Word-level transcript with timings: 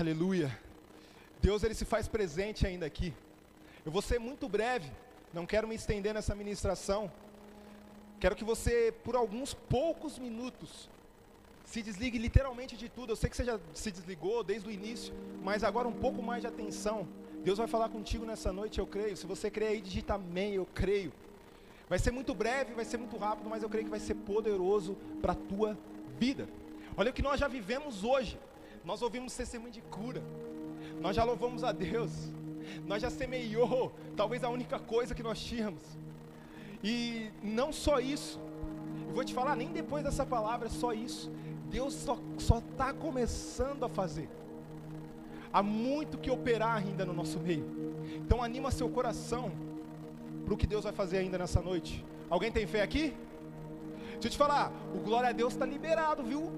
Aleluia. 0.00 0.58
Deus 1.42 1.62
ele 1.62 1.74
se 1.74 1.84
faz 1.84 2.08
presente 2.08 2.66
ainda 2.66 2.86
aqui. 2.86 3.12
Eu 3.84 3.92
vou 3.92 4.00
ser 4.00 4.18
muito 4.18 4.48
breve, 4.48 4.90
não 5.30 5.44
quero 5.44 5.68
me 5.68 5.74
estender 5.74 6.14
nessa 6.14 6.34
ministração. 6.34 7.12
Quero 8.18 8.34
que 8.34 8.42
você, 8.42 8.94
por 9.04 9.14
alguns 9.14 9.52
poucos 9.52 10.18
minutos, 10.18 10.88
se 11.66 11.82
desligue 11.82 12.16
literalmente 12.16 12.78
de 12.78 12.88
tudo. 12.88 13.12
Eu 13.12 13.16
sei 13.16 13.28
que 13.28 13.36
você 13.36 13.44
já 13.44 13.60
se 13.74 13.90
desligou 13.90 14.42
desde 14.42 14.66
o 14.66 14.72
início, 14.72 15.12
mas 15.42 15.62
agora 15.62 15.86
um 15.86 15.92
pouco 15.92 16.22
mais 16.22 16.40
de 16.40 16.46
atenção. 16.46 17.06
Deus 17.44 17.58
vai 17.58 17.68
falar 17.68 17.90
contigo 17.90 18.24
nessa 18.24 18.50
noite, 18.54 18.78
eu 18.78 18.86
creio. 18.86 19.18
Se 19.18 19.26
você 19.26 19.50
crê 19.50 19.66
aí, 19.66 19.82
digita 19.82 20.14
amém, 20.14 20.54
eu 20.54 20.66
creio. 20.74 21.12
Vai 21.90 21.98
ser 21.98 22.10
muito 22.10 22.34
breve, 22.34 22.72
vai 22.72 22.86
ser 22.86 22.96
muito 22.96 23.18
rápido, 23.18 23.50
mas 23.50 23.62
eu 23.62 23.68
creio 23.68 23.84
que 23.84 23.90
vai 23.90 24.00
ser 24.00 24.14
poderoso 24.14 24.96
para 25.20 25.32
a 25.32 25.36
tua 25.36 25.78
vida. 26.18 26.48
Olha 26.96 27.10
o 27.10 27.14
que 27.14 27.20
nós 27.20 27.38
já 27.38 27.48
vivemos 27.48 28.02
hoje. 28.02 28.38
Nós 28.84 29.02
ouvimos 29.02 29.34
testemunho 29.34 29.72
de 29.72 29.82
cura. 29.82 30.22
Nós 31.00 31.14
já 31.16 31.24
louvamos 31.24 31.64
a 31.64 31.72
Deus. 31.72 32.10
Nós 32.86 33.02
já 33.02 33.10
semeou, 33.10 33.92
talvez 34.16 34.44
a 34.44 34.48
única 34.48 34.78
coisa 34.78 35.14
que 35.14 35.22
nós 35.22 35.40
tínhamos. 35.40 35.82
E 36.82 37.30
não 37.42 37.72
só 37.72 37.98
isso. 38.00 38.40
Eu 39.08 39.14
vou 39.14 39.24
te 39.24 39.34
falar, 39.34 39.56
nem 39.56 39.68
depois 39.72 40.04
dessa 40.04 40.24
palavra, 40.24 40.68
só 40.68 40.92
isso. 40.92 41.30
Deus 41.68 41.94
só 42.38 42.58
está 42.58 42.92
começando 42.92 43.84
a 43.84 43.88
fazer. 43.88 44.28
Há 45.52 45.62
muito 45.62 46.18
que 46.18 46.30
operar 46.30 46.76
ainda 46.76 47.04
no 47.04 47.12
nosso 47.12 47.38
meio. 47.38 47.64
Então 48.16 48.42
anima 48.42 48.70
seu 48.70 48.88
coração 48.88 49.52
para 50.44 50.54
o 50.54 50.56
que 50.56 50.66
Deus 50.66 50.84
vai 50.84 50.92
fazer 50.92 51.18
ainda 51.18 51.38
nessa 51.38 51.60
noite. 51.60 52.04
Alguém 52.28 52.50
tem 52.50 52.66
fé 52.66 52.82
aqui? 52.82 53.14
Deixa 54.12 54.26
eu 54.26 54.30
te 54.30 54.38
falar, 54.38 54.72
o 54.94 54.98
glória 54.98 55.30
a 55.30 55.32
Deus 55.32 55.52
está 55.52 55.66
liberado, 55.66 56.22
viu? 56.22 56.52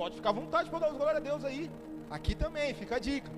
Pode 0.00 0.16
ficar 0.16 0.30
à 0.30 0.32
vontade 0.32 0.70
para 0.70 0.78
dar 0.78 0.94
o 0.94 0.96
glória 0.96 1.18
a 1.18 1.20
Deus 1.20 1.44
aí. 1.44 1.70
Aqui 2.10 2.34
também, 2.34 2.72
fica 2.72 2.96
a 2.96 2.98
dica. 2.98 3.30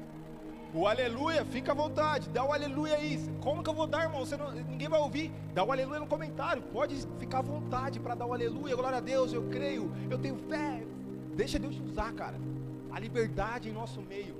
O 0.72 0.86
aleluia, 0.86 1.44
fica 1.44 1.72
à 1.72 1.74
vontade, 1.74 2.28
dá 2.28 2.44
o 2.44 2.52
aleluia 2.52 2.94
aí. 2.94 3.18
Como 3.40 3.64
que 3.64 3.68
eu 3.68 3.74
vou 3.74 3.84
dar, 3.84 4.04
irmão? 4.04 4.20
Você 4.24 4.36
não, 4.36 4.52
ninguém 4.52 4.88
vai 4.88 5.00
ouvir. 5.00 5.32
Dá 5.52 5.64
o 5.64 5.72
aleluia 5.72 5.98
no 5.98 6.06
comentário. 6.06 6.62
Pode 6.62 6.94
ficar 7.18 7.40
à 7.40 7.42
vontade 7.42 7.98
para 7.98 8.14
dar 8.14 8.26
o 8.26 8.32
aleluia. 8.32 8.76
Glória 8.76 8.98
a 8.98 9.00
Deus, 9.00 9.32
eu 9.32 9.42
creio, 9.48 9.90
eu 10.08 10.16
tenho 10.18 10.36
fé. 10.48 10.84
Deixa 11.34 11.58
Deus 11.58 11.74
te 11.74 11.82
usar, 11.82 12.12
cara. 12.12 12.38
A 12.92 13.00
liberdade 13.00 13.68
em 13.68 13.72
nosso 13.72 14.00
meio. 14.00 14.36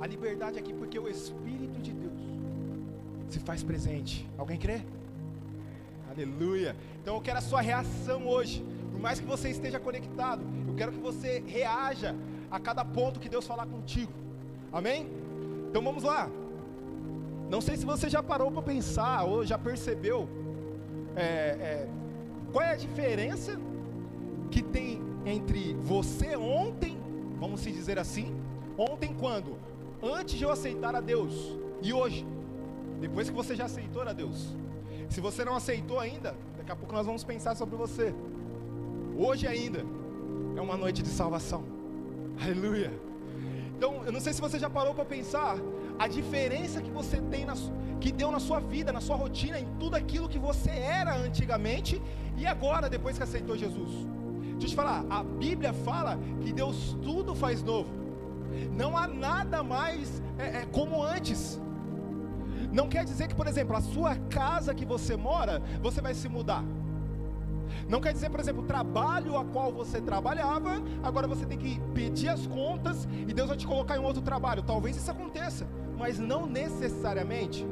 A 0.00 0.06
liberdade 0.06 0.60
aqui 0.60 0.72
porque 0.72 0.96
o 0.96 1.08
Espírito 1.08 1.80
de 1.80 1.92
Deus 1.92 2.22
se 3.30 3.40
faz 3.40 3.64
presente. 3.64 4.30
Alguém 4.38 4.58
crê? 4.58 4.80
Aleluia. 6.08 6.76
Então 7.02 7.16
eu 7.16 7.20
quero 7.20 7.38
a 7.38 7.42
sua 7.42 7.60
reação 7.60 8.28
hoje. 8.28 8.64
Por 8.92 9.00
mais 9.00 9.18
que 9.18 9.26
você 9.26 9.48
esteja 9.48 9.80
conectado, 9.80 10.44
eu 10.74 10.76
quero 10.76 10.90
que 10.90 10.98
você 10.98 11.40
reaja 11.46 12.16
a 12.50 12.58
cada 12.58 12.84
ponto 12.84 13.20
que 13.20 13.28
Deus 13.28 13.46
falar 13.46 13.64
contigo. 13.64 14.12
Amém? 14.72 15.08
Então 15.70 15.80
vamos 15.80 16.02
lá. 16.02 16.28
Não 17.48 17.60
sei 17.60 17.76
se 17.76 17.86
você 17.86 18.10
já 18.10 18.20
parou 18.20 18.50
para 18.50 18.60
pensar 18.60 19.22
ou 19.22 19.46
já 19.46 19.56
percebeu 19.56 20.28
é, 21.14 21.22
é, 21.22 21.88
qual 22.50 22.64
é 22.64 22.72
a 22.72 22.76
diferença 22.76 23.56
que 24.50 24.62
tem 24.62 25.00
entre 25.24 25.74
você 25.74 26.34
ontem, 26.34 26.98
vamos 27.38 27.60
se 27.60 27.70
dizer 27.70 27.96
assim, 27.96 28.34
ontem 28.76 29.14
quando? 29.14 29.56
Antes 30.02 30.34
de 30.34 30.42
eu 30.42 30.50
aceitar 30.50 30.96
a 30.96 31.00
Deus 31.00 31.56
e 31.80 31.92
hoje, 31.92 32.26
depois 33.00 33.30
que 33.30 33.36
você 33.36 33.54
já 33.54 33.66
aceitou 33.66 34.02
a 34.02 34.12
Deus. 34.12 34.56
Se 35.08 35.20
você 35.20 35.44
não 35.44 35.54
aceitou 35.54 36.00
ainda, 36.00 36.34
daqui 36.56 36.72
a 36.72 36.76
pouco 36.76 36.92
nós 36.92 37.06
vamos 37.06 37.22
pensar 37.22 37.54
sobre 37.54 37.76
você. 37.76 38.12
Hoje 39.16 39.46
ainda 39.46 39.84
é 40.56 40.60
uma 40.60 40.76
noite 40.76 41.02
de 41.02 41.08
salvação. 41.08 41.64
Aleluia. 42.42 42.92
Então, 43.76 44.02
eu 44.04 44.12
não 44.12 44.20
sei 44.20 44.32
se 44.32 44.40
você 44.40 44.58
já 44.58 44.70
parou 44.70 44.94
para 44.94 45.04
pensar 45.04 45.56
a 45.98 46.06
diferença 46.08 46.80
que 46.80 46.90
você 46.90 47.20
tem 47.20 47.44
na, 47.44 47.54
que 48.00 48.12
deu 48.12 48.30
na 48.30 48.40
sua 48.40 48.60
vida, 48.60 48.92
na 48.92 49.00
sua 49.00 49.16
rotina, 49.16 49.58
em 49.58 49.66
tudo 49.78 49.96
aquilo 49.96 50.28
que 50.28 50.38
você 50.38 50.70
era 50.70 51.16
antigamente 51.16 52.00
e 52.36 52.46
agora 52.46 52.88
depois 52.88 53.16
que 53.16 53.22
aceitou 53.22 53.56
Jesus. 53.56 54.06
Deixa 54.52 54.66
eu 54.66 54.70
te 54.70 54.76
falar, 54.76 55.04
a 55.10 55.22
Bíblia 55.22 55.72
fala 55.72 56.18
que 56.40 56.52
Deus 56.52 56.96
tudo 57.02 57.34
faz 57.34 57.62
novo. 57.62 57.90
Não 58.72 58.96
há 58.96 59.06
nada 59.08 59.62
mais 59.62 60.22
é, 60.38 60.60
é, 60.60 60.66
como 60.70 61.02
antes. 61.02 61.60
Não 62.72 62.88
quer 62.88 63.04
dizer 63.04 63.28
que, 63.28 63.34
por 63.34 63.46
exemplo, 63.46 63.76
a 63.76 63.80
sua 63.80 64.16
casa 64.16 64.74
que 64.74 64.84
você 64.84 65.16
mora, 65.16 65.62
você 65.82 66.00
vai 66.00 66.14
se 66.14 66.28
mudar. 66.28 66.64
Não 67.88 68.00
quer 68.00 68.12
dizer, 68.12 68.30
por 68.30 68.40
exemplo, 68.40 68.62
o 68.62 68.66
trabalho 68.66 69.36
a 69.36 69.44
qual 69.44 69.72
você 69.72 70.00
trabalhava, 70.00 70.82
agora 71.02 71.26
você 71.26 71.44
tem 71.44 71.58
que 71.58 71.80
pedir 71.92 72.28
as 72.28 72.46
contas 72.46 73.06
e 73.26 73.32
Deus 73.32 73.48
vai 73.48 73.56
te 73.56 73.66
colocar 73.66 73.96
em 73.96 74.00
outro 74.00 74.22
trabalho. 74.22 74.62
Talvez 74.62 74.96
isso 74.96 75.10
aconteça, 75.10 75.66
mas 75.98 76.18
não 76.18 76.46
necessariamente. 76.46 77.66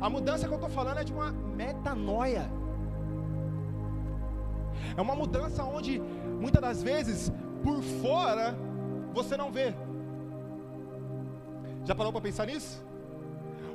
A 0.00 0.08
mudança 0.08 0.46
que 0.46 0.52
eu 0.52 0.56
estou 0.56 0.70
falando 0.70 0.98
é 0.98 1.04
de 1.04 1.12
uma 1.12 1.32
metanoia. 1.32 2.50
É 4.96 5.00
uma 5.00 5.14
mudança 5.14 5.62
onde, 5.64 6.00
muitas 6.40 6.62
das 6.62 6.82
vezes, 6.82 7.32
por 7.62 7.82
fora, 7.82 8.56
você 9.12 9.36
não 9.36 9.52
vê. 9.52 9.74
Já 11.84 11.94
parou 11.94 12.12
para 12.12 12.20
pensar 12.20 12.46
nisso? 12.46 12.82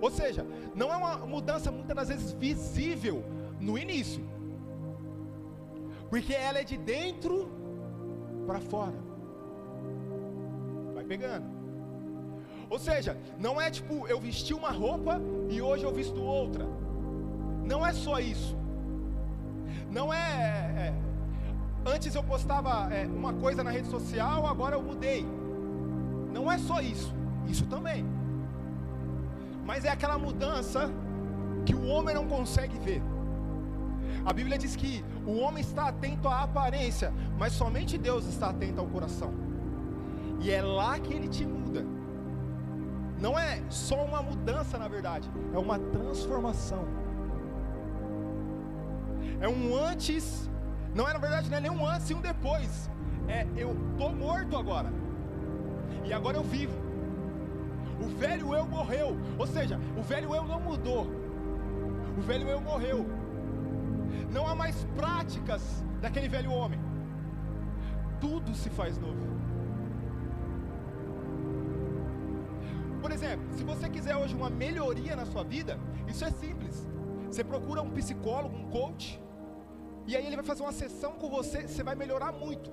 Ou 0.02 0.12
seja, 0.12 0.46
não 0.74 0.92
é 0.92 0.96
uma 0.96 1.18
mudança 1.18 1.72
muitas 1.72 1.96
das 1.96 2.08
vezes 2.10 2.34
visível 2.34 3.24
no 3.60 3.78
início, 3.78 4.24
porque 6.16 6.34
ela 6.34 6.60
é 6.60 6.64
de 6.64 6.78
dentro 6.78 7.52
para 8.48 8.62
fora. 8.62 8.98
Vai 10.94 11.04
pegando. 11.04 11.46
Ou 12.70 12.80
seja, 12.80 13.18
não 13.38 13.60
é 13.60 13.70
tipo 13.70 14.08
eu 14.08 14.18
vesti 14.18 14.54
uma 14.54 14.72
roupa 14.72 15.20
e 15.50 15.62
hoje 15.62 15.84
eu 15.84 15.94
visto 15.94 16.22
outra. 16.24 16.66
Não 17.66 17.86
é 17.86 17.92
só 17.92 18.18
isso. 18.18 18.56
Não 19.92 20.14
é, 20.14 20.30
é 20.86 20.94
antes 21.86 22.16
eu 22.16 22.24
postava 22.24 22.94
é, 22.94 23.06
uma 23.06 23.34
coisa 23.34 23.62
na 23.62 23.72
rede 23.72 23.90
social, 23.90 24.48
agora 24.48 24.78
eu 24.78 24.82
mudei. 24.82 25.26
Não 26.32 26.50
é 26.50 26.58
só 26.58 26.80
isso. 26.80 27.14
Isso 27.46 27.66
também. 27.66 28.06
Mas 29.66 29.84
é 29.84 29.90
aquela 29.90 30.18
mudança 30.18 30.90
que 31.66 31.76
o 31.76 31.86
homem 31.88 32.16
não 32.16 32.26
consegue 32.26 32.80
ver. 32.80 33.02
A 34.24 34.32
Bíblia 34.32 34.58
diz 34.58 34.76
que 34.76 35.04
o 35.26 35.38
homem 35.38 35.62
está 35.62 35.88
atento 35.88 36.28
à 36.28 36.44
aparência, 36.44 37.12
mas 37.38 37.54
somente 37.54 37.98
Deus 37.98 38.26
está 38.26 38.50
atento 38.50 38.80
ao 38.80 38.88
coração. 38.88 39.34
E 40.40 40.52
é 40.52 40.62
lá 40.62 41.00
que 41.00 41.14
ele 41.14 41.28
te 41.28 41.46
muda. 41.46 41.86
Não 43.20 43.38
é 43.38 43.62
só 43.70 44.04
uma 44.04 44.22
mudança, 44.22 44.78
na 44.78 44.88
verdade, 44.88 45.30
é 45.54 45.58
uma 45.58 45.80
transformação. 45.80 46.86
É 49.40 49.48
um 49.48 49.76
antes, 49.76 50.50
não 50.94 51.08
é 51.08 51.14
na 51.14 51.20
verdade, 51.20 51.50
não 51.50 51.58
é 51.58 51.62
nem 51.62 51.72
um 51.72 51.86
antes 51.86 52.10
e 52.10 52.14
um 52.14 52.22
depois. 52.22 52.90
É 53.28 53.46
eu 53.58 53.76
tô 53.98 54.10
morto 54.10 54.56
agora. 54.56 54.92
E 56.04 56.14
agora 56.14 56.38
eu 56.38 56.44
vivo. 56.44 56.86
O 58.00 58.08
velho 58.08 58.54
eu 58.54 58.66
morreu. 58.66 59.18
Ou 59.38 59.48
seja, 59.48 59.80
o 59.98 60.02
velho 60.02 60.36
eu 60.36 60.44
não 60.44 60.60
mudou. 60.60 61.08
O 62.18 62.22
velho 62.22 62.48
eu 62.48 62.62
morreu. 62.62 63.06
Não 64.32 64.48
há 64.48 64.56
mais 64.56 64.84
práticas 64.96 65.84
daquele 66.02 66.28
velho 66.28 66.52
homem. 66.52 66.80
Tudo 68.20 68.54
se 68.56 68.70
faz 68.70 68.98
novo. 68.98 69.26
Por 73.02 73.12
exemplo, 73.12 73.46
se 73.54 73.64
você 73.64 73.90
quiser 73.90 74.16
hoje 74.16 74.36
uma 74.36 74.50
melhoria 74.50 75.16
na 75.16 75.26
sua 75.26 75.44
vida, 75.44 75.80
isso 76.08 76.26
é 76.26 76.32
simples. 76.32 76.88
Você 77.28 77.44
procura 77.44 77.82
um 77.82 77.92
psicólogo, 77.92 78.56
um 78.56 78.70
coach, 78.70 79.22
e 80.08 80.16
aí 80.16 80.26
ele 80.26 80.36
vai 80.36 80.46
fazer 80.46 80.64
uma 80.64 80.72
sessão 80.72 81.14
com 81.14 81.30
você, 81.30 81.68
você 81.68 81.84
vai 81.84 81.96
melhorar 81.96 82.32
muito. 82.32 82.72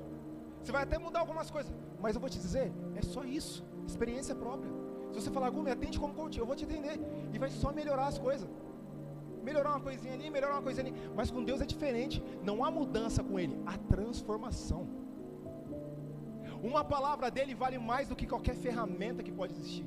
Você 0.63 0.71
vai 0.71 0.83
até 0.83 0.99
mudar 0.99 1.21
algumas 1.21 1.51
coisas. 1.51 1.73
Mas 2.01 2.15
eu 2.15 2.21
vou 2.21 2.31
te 2.31 2.39
dizer, 2.39 2.73
é 2.95 3.03
só 3.03 3.25
isso. 3.25 3.65
Experiência 3.87 4.35
própria. 4.35 4.71
Se 5.11 5.21
você 5.21 5.31
falar, 5.31 5.51
Gu, 5.51 5.63
me 5.63 5.71
atende 5.71 5.99
como 5.99 6.15
coach, 6.15 6.39
eu 6.39 6.47
vou 6.47 6.55
te 6.55 6.65
entender. 6.65 7.01
E 7.33 7.39
vai 7.39 7.51
só 7.51 7.73
melhorar 7.73 8.07
as 8.07 8.19
coisas. 8.19 8.49
Melhorar 9.43 9.71
uma 9.71 9.81
coisinha 9.81 10.15
ali, 10.15 10.31
melhorar 10.31 10.55
uma 10.55 10.63
coisinha 10.63 10.87
ali. 10.87 10.95
Mas 11.15 11.31
com 11.31 11.43
Deus 11.43 11.61
é 11.61 11.67
diferente. 11.67 12.23
Não 12.43 12.65
há 12.65 12.71
mudança 12.71 13.23
com 13.23 13.39
Ele, 13.39 13.61
há 13.67 13.77
transformação. 13.77 14.87
Uma 16.63 16.85
palavra 16.85 17.31
dele 17.31 17.55
vale 17.55 17.79
mais 17.79 18.09
do 18.09 18.15
que 18.15 18.27
qualquer 18.27 18.55
ferramenta 18.55 19.23
que 19.23 19.33
pode 19.33 19.53
existir. 19.55 19.85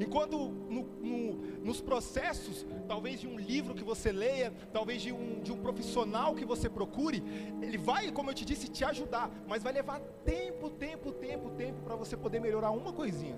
Enquanto 0.00 0.36
no, 0.38 0.82
no, 1.02 1.34
nos 1.64 1.80
processos, 1.80 2.66
talvez 2.88 3.20
de 3.20 3.26
um 3.26 3.38
livro 3.38 3.74
que 3.74 3.84
você 3.84 4.10
leia, 4.12 4.52
talvez 4.72 5.02
de 5.02 5.12
um, 5.12 5.40
de 5.40 5.52
um 5.52 5.58
profissional 5.58 6.34
que 6.34 6.44
você 6.44 6.68
procure, 6.68 7.22
ele 7.62 7.78
vai, 7.78 8.10
como 8.10 8.30
eu 8.30 8.34
te 8.34 8.44
disse, 8.44 8.68
te 8.68 8.84
ajudar, 8.84 9.30
mas 9.46 9.62
vai 9.62 9.72
levar 9.72 10.00
tempo, 10.24 10.70
tempo, 10.70 11.12
tempo, 11.12 11.50
tempo 11.50 11.82
para 11.82 11.96
você 11.96 12.16
poder 12.16 12.40
melhorar 12.40 12.70
uma 12.70 12.92
coisinha. 12.92 13.36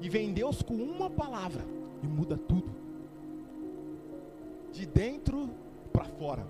E 0.00 0.08
vem 0.08 0.32
Deus 0.32 0.62
com 0.62 0.74
uma 0.74 1.10
palavra 1.10 1.64
e 2.02 2.06
muda 2.06 2.36
tudo, 2.36 2.70
de 4.78 4.86
dentro 4.86 5.50
para 5.92 6.04
fora. 6.04 6.46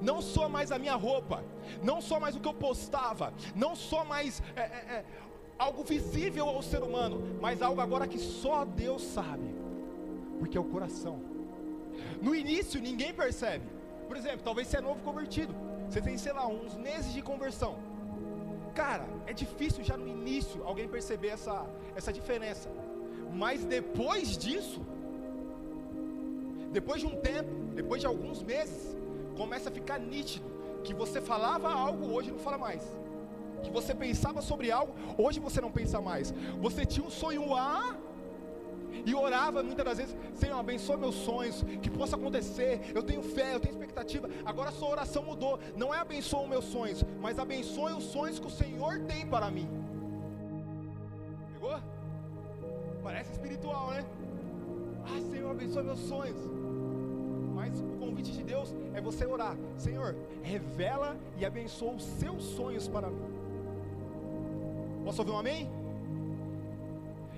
Não 0.00 0.20
só 0.20 0.48
mais 0.48 0.70
a 0.70 0.78
minha 0.78 0.94
roupa, 0.94 1.44
não 1.82 2.00
só 2.00 2.18
mais 2.20 2.34
o 2.36 2.40
que 2.40 2.48
eu 2.48 2.54
postava, 2.54 3.32
não 3.54 3.74
só 3.74 4.04
mais 4.04 4.42
é, 4.56 4.60
é, 4.60 4.64
é 4.96 5.04
algo 5.58 5.82
visível 5.84 6.48
ao 6.48 6.62
ser 6.62 6.82
humano, 6.82 7.38
mas 7.40 7.62
algo 7.62 7.80
agora 7.80 8.06
que 8.06 8.18
só 8.18 8.64
Deus 8.64 9.02
sabe, 9.02 9.48
porque 10.38 10.56
é 10.56 10.60
o 10.60 10.64
coração. 10.64 11.20
No 12.20 12.34
início 12.34 12.80
ninguém 12.80 13.12
percebe. 13.12 13.66
Por 14.08 14.16
exemplo, 14.16 14.42
talvez 14.44 14.68
você 14.68 14.78
é 14.78 14.80
novo 14.80 15.00
convertido, 15.02 15.54
você 15.88 16.00
tem, 16.00 16.16
sei 16.18 16.32
lá, 16.32 16.46
uns 16.46 16.74
meses 16.74 17.12
de 17.12 17.22
conversão. 17.22 17.76
Cara, 18.74 19.06
é 19.26 19.32
difícil 19.32 19.84
já 19.84 19.96
no 19.96 20.08
início 20.08 20.64
alguém 20.64 20.88
perceber 20.88 21.28
essa, 21.28 21.66
essa 21.94 22.12
diferença. 22.12 22.70
Mas 23.32 23.64
depois 23.64 24.36
disso, 24.36 24.80
depois 26.72 27.00
de 27.00 27.06
um 27.06 27.16
tempo, 27.16 27.50
depois 27.74 28.00
de 28.00 28.06
alguns 28.06 28.42
meses, 28.42 28.96
começa 29.36 29.68
a 29.68 29.72
ficar 29.72 29.98
nítido 29.98 30.50
que 30.82 30.94
você 30.94 31.20
falava 31.20 31.72
algo, 31.72 32.12
hoje 32.12 32.30
não 32.30 32.38
fala 32.38 32.58
mais. 32.58 32.82
Que 33.62 33.70
você 33.70 33.94
pensava 33.94 34.42
sobre 34.42 34.70
algo, 34.72 34.92
hoje 35.16 35.38
você 35.38 35.60
não 35.60 35.70
pensa 35.70 36.00
mais. 36.00 36.34
Você 36.60 36.84
tinha 36.84 37.06
um 37.06 37.10
sonho 37.10 37.54
A 37.54 37.96
e 39.04 39.14
orava 39.14 39.62
muitas 39.62 39.84
das 39.84 39.98
vezes, 39.98 40.16
Senhor, 40.34 40.58
abençoa 40.58 40.96
meus 40.96 41.14
sonhos, 41.14 41.62
que 41.82 41.90
possa 41.90 42.16
acontecer. 42.16 42.92
Eu 42.94 43.02
tenho 43.02 43.22
fé, 43.22 43.54
eu 43.54 43.60
tenho 43.60 43.72
expectativa. 43.72 44.28
Agora 44.44 44.70
a 44.70 44.72
sua 44.72 44.90
oração 44.90 45.22
mudou. 45.22 45.58
Não 45.76 45.94
é 45.94 45.98
abençoa 45.98 46.42
os 46.42 46.48
meus 46.48 46.64
sonhos, 46.64 47.04
mas 47.20 47.38
abençoe 47.38 47.92
os 47.92 48.04
sonhos 48.04 48.38
que 48.38 48.46
o 48.46 48.50
Senhor 48.50 49.00
tem 49.00 49.26
para 49.26 49.50
mim. 49.50 49.68
Pegou? 51.54 51.78
Parece 53.02 53.32
espiritual, 53.32 53.90
né? 53.90 54.04
Ah, 55.04 55.20
Senhor, 55.30 55.50
abençoa 55.50 55.82
meus 55.82 56.00
sonhos. 56.00 56.61
Mas 57.72 57.80
o 57.80 57.96
convite 58.04 58.32
de 58.32 58.42
Deus 58.44 58.74
é 58.92 59.00
você 59.00 59.24
orar: 59.24 59.56
Senhor, 59.76 60.14
revela 60.42 61.16
e 61.38 61.44
abençoa 61.44 61.94
os 61.94 62.04
seus 62.20 62.42
sonhos 62.56 62.86
para 62.86 63.08
mim. 63.08 63.28
Posso 65.04 65.22
ouvir 65.22 65.32
um 65.32 65.38
amém? 65.38 65.70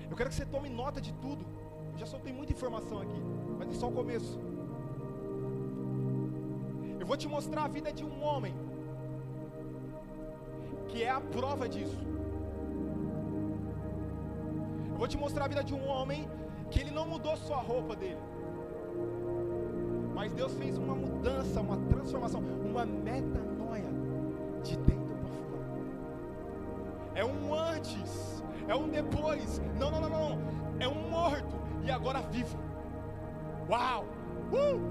Eu 0.09 0.15
quero 0.17 0.29
que 0.29 0.35
você 0.35 0.45
tome 0.45 0.69
nota 0.69 0.99
de 0.99 1.13
tudo. 1.13 1.45
Eu 1.93 1.99
já 1.99 2.05
soltei 2.05 2.33
muita 2.33 2.51
informação 2.51 2.99
aqui, 3.01 3.21
mas 3.57 3.69
é 3.69 3.73
só 3.73 3.87
o 3.87 3.93
começo. 3.93 4.37
Eu 6.99 7.07
vou 7.07 7.15
te 7.15 7.29
mostrar 7.29 7.63
a 7.63 7.67
vida 7.69 7.93
de 7.93 8.03
um 8.03 8.21
homem 8.23 8.53
que 10.89 11.01
é 11.01 11.09
a 11.09 11.21
prova 11.21 11.67
disso. 11.69 12.01
Eu 14.91 14.97
vou 14.97 15.07
te 15.07 15.17
mostrar 15.17 15.45
a 15.45 15.47
vida 15.47 15.63
de 15.63 15.73
um 15.73 15.87
homem 15.87 16.27
que 16.69 16.79
ele 16.81 16.91
não 16.91 17.07
mudou 17.07 17.37
só 17.37 17.55
a 17.55 17.61
roupa 17.61 17.95
dele. 17.95 18.34
Mas 20.25 20.33
Deus 20.33 20.53
fez 20.53 20.75
uma 20.75 20.95
mudança, 20.95 21.61
uma 21.61 21.77
transformação, 21.87 22.39
uma 22.39 22.83
metanoia 22.83 23.85
de 24.63 24.75
dentro 24.77 25.15
para 25.17 25.29
fora. 25.29 25.63
É 27.13 27.23
um 27.23 27.53
antes, 27.53 28.43
é 28.67 28.75
um 28.75 28.89
depois. 28.89 29.61
Não, 29.77 29.91
não, 29.91 30.01
não, 30.01 30.09
não. 30.09 30.39
É 30.79 30.87
um 30.87 31.11
morto 31.11 31.55
e 31.83 31.91
agora 31.91 32.21
vivo. 32.21 32.57
Uau! 33.69 34.07
Uh! 34.51 34.81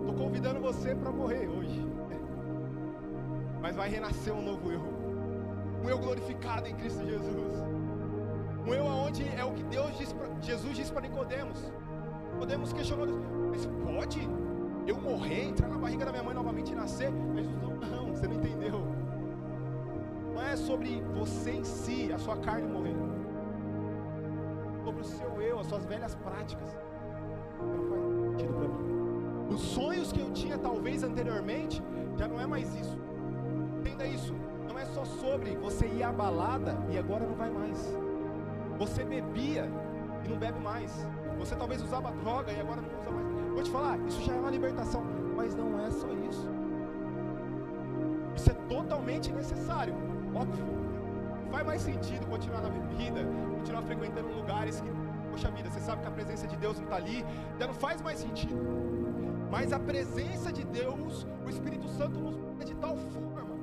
Estou 0.00 0.14
convidando 0.16 0.60
você 0.60 0.94
para 0.94 1.10
morrer 1.10 1.48
hoje. 1.48 1.82
Mas 3.62 3.76
vai 3.76 3.88
renascer 3.88 4.34
um 4.34 4.42
novo 4.42 4.70
eu. 4.70 4.82
Um 5.82 5.88
eu 5.88 5.98
glorificado 5.98 6.66
em 6.66 6.74
Cristo 6.74 7.02
Jesus. 7.06 7.64
Um 8.66 8.74
eu 8.74 8.86
aonde 8.86 9.26
é 9.26 9.42
o 9.42 9.54
que 9.54 9.62
Deus 9.62 9.96
diz 9.96 10.12
pra, 10.12 10.28
Jesus 10.42 10.76
disse 10.76 10.92
para 10.92 11.00
Nicodemos. 11.00 11.72
Podemos 12.40 12.72
questionar, 12.72 13.06
mas 13.50 13.66
pode 13.84 14.26
eu 14.86 14.96
morrer, 14.98 15.50
entrar 15.50 15.68
na 15.68 15.76
barriga 15.76 16.06
da 16.06 16.10
minha 16.10 16.22
mãe 16.22 16.34
novamente 16.34 16.72
e 16.72 16.74
nascer? 16.74 17.10
Mas 17.10 17.46
não, 17.46 17.76
não, 17.76 18.14
você 18.14 18.26
não 18.26 18.36
entendeu. 18.36 18.80
Não 20.32 20.40
é 20.40 20.56
sobre 20.56 21.02
você 21.12 21.50
em 21.50 21.64
si, 21.64 22.10
a 22.10 22.16
sua 22.16 22.38
carne 22.38 22.66
morrer. 22.66 22.96
Sobre 24.82 25.02
o 25.02 25.04
seu 25.04 25.42
eu, 25.42 25.58
as 25.58 25.66
suas 25.66 25.84
velhas 25.84 26.14
práticas. 26.14 26.74
Não 27.60 27.88
faz 27.90 28.04
sentido 28.30 28.54
para 28.54 28.68
mim. 28.68 29.54
Os 29.54 29.60
sonhos 29.60 30.10
que 30.10 30.20
eu 30.20 30.32
tinha 30.32 30.56
talvez 30.56 31.02
anteriormente, 31.02 31.82
já 32.16 32.26
não 32.26 32.40
é 32.40 32.46
mais 32.46 32.74
isso. 32.74 32.98
Entenda 33.80 34.06
isso. 34.06 34.34
Não 34.66 34.78
é 34.78 34.86
só 34.86 35.04
sobre 35.04 35.56
você 35.56 35.86
ir 35.86 36.02
à 36.02 36.10
balada 36.10 36.74
e 36.90 36.96
agora 36.96 37.26
não 37.26 37.34
vai 37.34 37.50
mais. 37.50 37.94
Você 38.78 39.04
bebia 39.04 39.70
e 40.24 40.28
não 40.28 40.38
bebe 40.38 40.58
mais. 40.58 41.06
Você 41.40 41.56
talvez 41.56 41.82
usava 41.82 42.12
droga 42.22 42.52
e 42.52 42.60
agora 42.60 42.82
não 42.82 43.00
usa 43.00 43.10
mais. 43.10 43.26
Vou 43.54 43.62
te 43.62 43.70
falar, 43.70 43.98
isso 44.06 44.22
já 44.22 44.34
é 44.34 44.38
uma 44.38 44.50
libertação, 44.50 45.02
mas 45.34 45.54
não 45.54 45.80
é 45.80 45.90
só 45.90 46.08
isso. 46.30 46.46
Isso 48.36 48.50
é 48.50 48.54
totalmente 48.68 49.32
necessário, 49.32 49.94
óbvio. 50.34 50.66
Não 51.44 51.50
faz 51.50 51.66
mais 51.66 51.80
sentido 51.80 52.26
continuar 52.26 52.60
na 52.60 52.68
bebida, 52.68 53.20
continuar 53.56 53.82
frequentando 53.82 54.28
lugares 54.34 54.82
que, 54.82 54.88
poxa 55.30 55.50
vida, 55.50 55.70
você 55.70 55.80
sabe 55.80 56.02
que 56.02 56.08
a 56.08 56.10
presença 56.10 56.46
de 56.46 56.56
Deus 56.58 56.76
não 56.76 56.84
está 56.84 56.96
ali, 56.96 57.24
já 57.58 57.66
não 57.66 57.74
faz 57.74 58.02
mais 58.02 58.18
sentido. 58.18 58.54
Mas 59.50 59.72
a 59.72 59.80
presença 59.80 60.52
de 60.52 60.64
Deus, 60.64 61.26
o 61.44 61.48
Espírito 61.48 61.88
Santo 61.88 62.20
nos 62.20 62.36
é 62.60 62.64
de 62.64 62.74
tal 62.74 62.96
forma, 62.96 63.56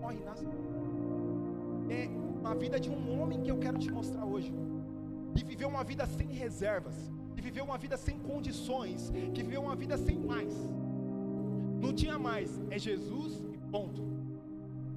morre, 0.00 0.18
nasce. 0.24 0.46
É 1.88 2.10
a 2.44 2.54
vida 2.54 2.80
de 2.80 2.90
um 2.90 3.20
homem 3.20 3.40
que 3.40 3.50
eu 3.50 3.58
quero 3.58 3.78
te 3.78 3.90
mostrar 3.90 4.24
hoje 4.24 4.52
que 5.34 5.44
viveu 5.44 5.68
uma 5.68 5.84
vida 5.84 6.06
sem 6.06 6.28
reservas, 6.28 6.94
que 7.34 7.40
viveu 7.40 7.64
uma 7.64 7.78
vida 7.78 7.96
sem 7.96 8.18
condições, 8.18 9.10
que 9.34 9.42
viveu 9.42 9.62
uma 9.62 9.76
vida 9.76 9.96
sem 9.96 10.18
mais. 10.18 10.54
Não 11.80 11.92
tinha 11.92 12.18
mais, 12.18 12.60
é 12.70 12.78
Jesus 12.78 13.42
e 13.52 13.58
ponto. 13.58 14.02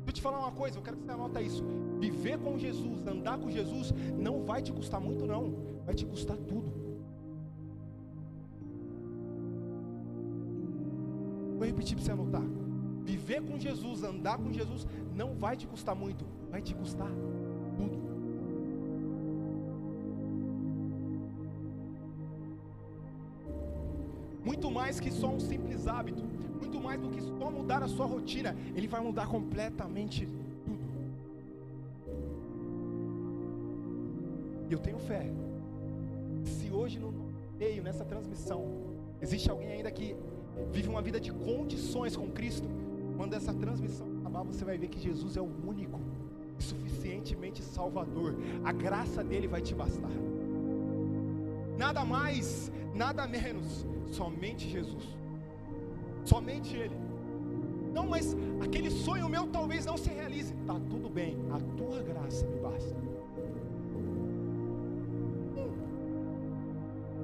Deixa 0.05 0.09
eu 0.09 0.13
te 0.13 0.21
falar 0.21 0.39
uma 0.39 0.51
coisa, 0.51 0.77
eu 0.77 0.83
quero 0.83 0.97
que 0.97 1.03
você 1.03 1.11
anota 1.11 1.41
isso. 1.41 1.63
Viver 1.99 2.37
com 2.37 2.57
Jesus, 2.57 3.07
andar 3.07 3.37
com 3.39 3.49
Jesus, 3.49 3.91
não 4.17 4.43
vai 4.43 4.61
te 4.61 4.71
custar 4.71 5.01
muito, 5.01 5.25
não, 5.25 5.55
vai 5.85 5.95
te 5.95 6.05
custar 6.05 6.37
tudo. 6.37 6.71
Vou 11.57 11.65
repetir 11.65 11.95
para 11.95 12.05
você 12.05 12.11
anotar. 12.11 12.43
Viver 13.03 13.41
com 13.41 13.57
Jesus, 13.57 14.03
andar 14.03 14.37
com 14.37 14.51
Jesus, 14.51 14.85
não 15.15 15.33
vai 15.33 15.55
te 15.55 15.65
custar 15.65 15.95
muito, 15.95 16.25
vai 16.51 16.61
te 16.61 16.75
custar 16.75 17.09
mais 24.85 24.99
que 24.99 25.11
só 25.11 25.29
um 25.35 25.39
simples 25.39 25.87
hábito, 25.87 26.23
muito 26.61 26.79
mais 26.79 27.01
do 27.01 27.09
que 27.09 27.19
só 27.19 27.49
mudar 27.49 27.81
a 27.81 27.87
sua 27.87 28.05
rotina, 28.05 28.55
Ele 28.75 28.87
vai 28.87 29.01
mudar 29.01 29.25
completamente 29.25 30.27
tudo. 30.63 30.85
E 34.69 34.71
eu 34.71 34.77
tenho 34.77 34.99
fé. 34.99 35.23
Se 36.43 36.69
hoje 36.69 36.99
no 36.99 37.11
meio, 37.57 37.81
nessa 37.81 38.05
transmissão, 38.05 38.59
existe 39.19 39.49
alguém 39.49 39.71
ainda 39.71 39.89
que 39.89 40.15
vive 40.71 40.87
uma 40.87 41.01
vida 41.01 41.19
de 41.19 41.31
condições 41.31 42.15
com 42.15 42.27
Cristo, 42.29 42.67
quando 43.17 43.33
essa 43.33 43.55
transmissão 43.55 44.05
acabar, 44.19 44.43
você 44.43 44.63
vai 44.63 44.77
ver 44.77 44.89
que 44.89 44.99
Jesus 44.99 45.35
é 45.35 45.41
o 45.41 45.49
único 45.67 45.99
suficientemente 46.59 47.63
Salvador. 47.63 48.35
A 48.63 48.71
graça 48.71 49.23
dele 49.23 49.47
vai 49.47 49.63
te 49.63 49.73
bastar. 49.73 50.11
Nada 51.77 52.05
mais, 52.05 52.71
nada 52.93 53.27
menos 53.27 53.85
Somente 54.15 54.69
Jesus. 54.69 55.03
Somente 56.23 56.75
Ele. 56.75 56.95
Não, 57.93 58.07
mas 58.07 58.35
aquele 58.61 58.89
sonho 58.89 59.27
meu 59.27 59.47
talvez 59.47 59.85
não 59.85 59.97
se 59.97 60.09
realize. 60.09 60.53
Tá 60.65 60.75
tudo 60.89 61.09
bem, 61.09 61.37
a 61.51 61.59
tua 61.77 62.01
graça 62.01 62.45
me 62.47 62.59
basta. 62.59 62.95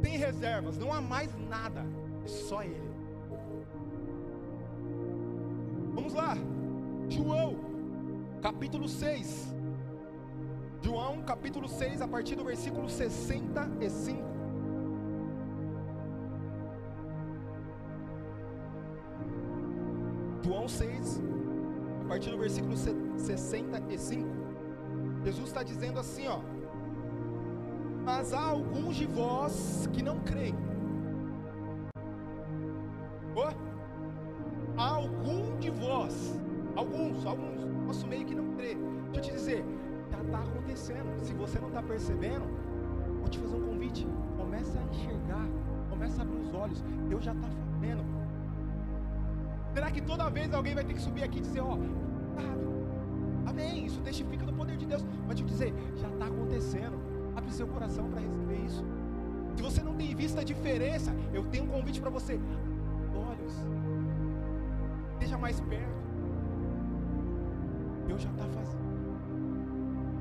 Tem 0.01 0.17
reservas, 0.17 0.77
não 0.77 0.91
há 0.91 1.00
mais 1.00 1.34
nada, 1.48 1.86
é 2.25 2.27
só 2.27 2.63
Ele. 2.63 2.91
Vamos 5.93 6.13
lá, 6.13 6.36
João, 7.10 7.55
capítulo 8.41 8.88
6. 8.88 9.55
João, 10.81 11.22
capítulo 11.22 11.70
6, 11.70 12.01
a 12.01 12.08
partir 12.08 12.36
do 12.36 12.43
versículo 12.43 12.89
65. 12.89 14.30
João 20.51 20.67
6, 20.67 21.22
a 22.03 22.08
partir 22.10 22.29
do 22.29 22.38
versículo 22.38 22.75
65, 22.75 24.27
Jesus 25.24 25.48
está 25.48 25.63
dizendo 25.63 25.98
assim: 25.98 26.27
ó, 26.27 26.41
mas 28.03 28.34
há 28.34 28.41
alguns 28.41 28.98
de 28.98 29.05
vós 29.05 29.88
que 29.93 30.03
não 30.03 30.20
creem. 30.20 30.53
Oh, 33.34 33.53
há 34.77 34.89
algum 34.89 35.58
de 35.58 35.70
vós, 35.70 36.38
alguns, 36.75 37.25
alguns, 37.25 37.63
nosso 37.88 38.05
meio 38.05 38.25
que 38.25 38.36
não 38.36 38.53
crê. 38.55 38.75
Deixa 39.13 39.20
eu 39.20 39.22
te 39.22 39.31
dizer, 39.31 39.65
já 40.12 40.22
está 40.22 40.39
acontecendo. 40.39 41.17
Se 41.24 41.34
você 41.34 41.60
não 41.60 41.70
está 41.70 41.81
percebendo, 41.81 42.43
vou 43.22 43.29
te 43.29 43.39
fazer 43.39 43.55
um 43.55 43.67
convite. 43.70 44.05
Começa 44.36 44.77
a 44.77 44.84
enxergar, 44.84 45.48
começa 45.89 46.20
a 46.20 46.25
abrir 46.25 46.39
os 46.41 46.53
olhos. 46.53 46.84
Deus 47.08 47.24
já 47.24 47.31
está 47.31 47.48
fazendo. 47.48 48.03
Será 49.73 49.89
que 49.89 50.01
toda 50.01 50.29
vez 50.29 50.53
alguém 50.53 50.75
vai 50.75 50.83
ter 50.83 50.93
que 50.93 51.01
subir 51.01 51.23
aqui 51.23 51.39
e 51.39 51.41
dizer, 51.41 51.61
ó, 51.61 51.75
oh, 51.75 52.11
Amém. 53.51 53.85
Isso 53.85 53.99
testifica 54.01 54.45
do 54.45 54.53
poder 54.53 54.77
de 54.77 54.85
Deus. 54.85 55.05
Mas 55.27 55.37
te 55.37 55.43
dizer, 55.43 55.73
já 55.97 56.07
está 56.07 56.25
acontecendo. 56.25 56.99
Abre 57.35 57.51
seu 57.51 57.67
coração 57.67 58.09
para 58.09 58.21
receber 58.21 58.59
isso. 58.65 58.83
Se 59.55 59.61
você 59.61 59.81
não 59.83 59.95
tem 59.95 60.15
visto 60.15 60.39
a 60.39 60.43
diferença, 60.43 61.13
eu 61.33 61.43
tenho 61.45 61.65
um 61.65 61.67
convite 61.67 61.99
para 61.99 62.09
você. 62.09 62.39
Olhos. 63.13 63.53
Esteja 65.13 65.37
mais 65.37 65.59
perto. 65.59 66.01
Deus 68.07 68.21
já 68.21 68.31
está 68.31 68.45
fazendo. 68.47 68.81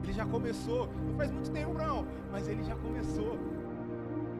Ele 0.02 0.12
já 0.12 0.26
começou. 0.26 0.88
Não 1.07 1.14
faz 1.14 1.30
muito 1.30 1.50
tempo, 1.50 1.75
não. 1.75 2.07
Mas 2.33 2.49
ele 2.49 2.64
já 2.64 2.75
começou. 2.76 3.38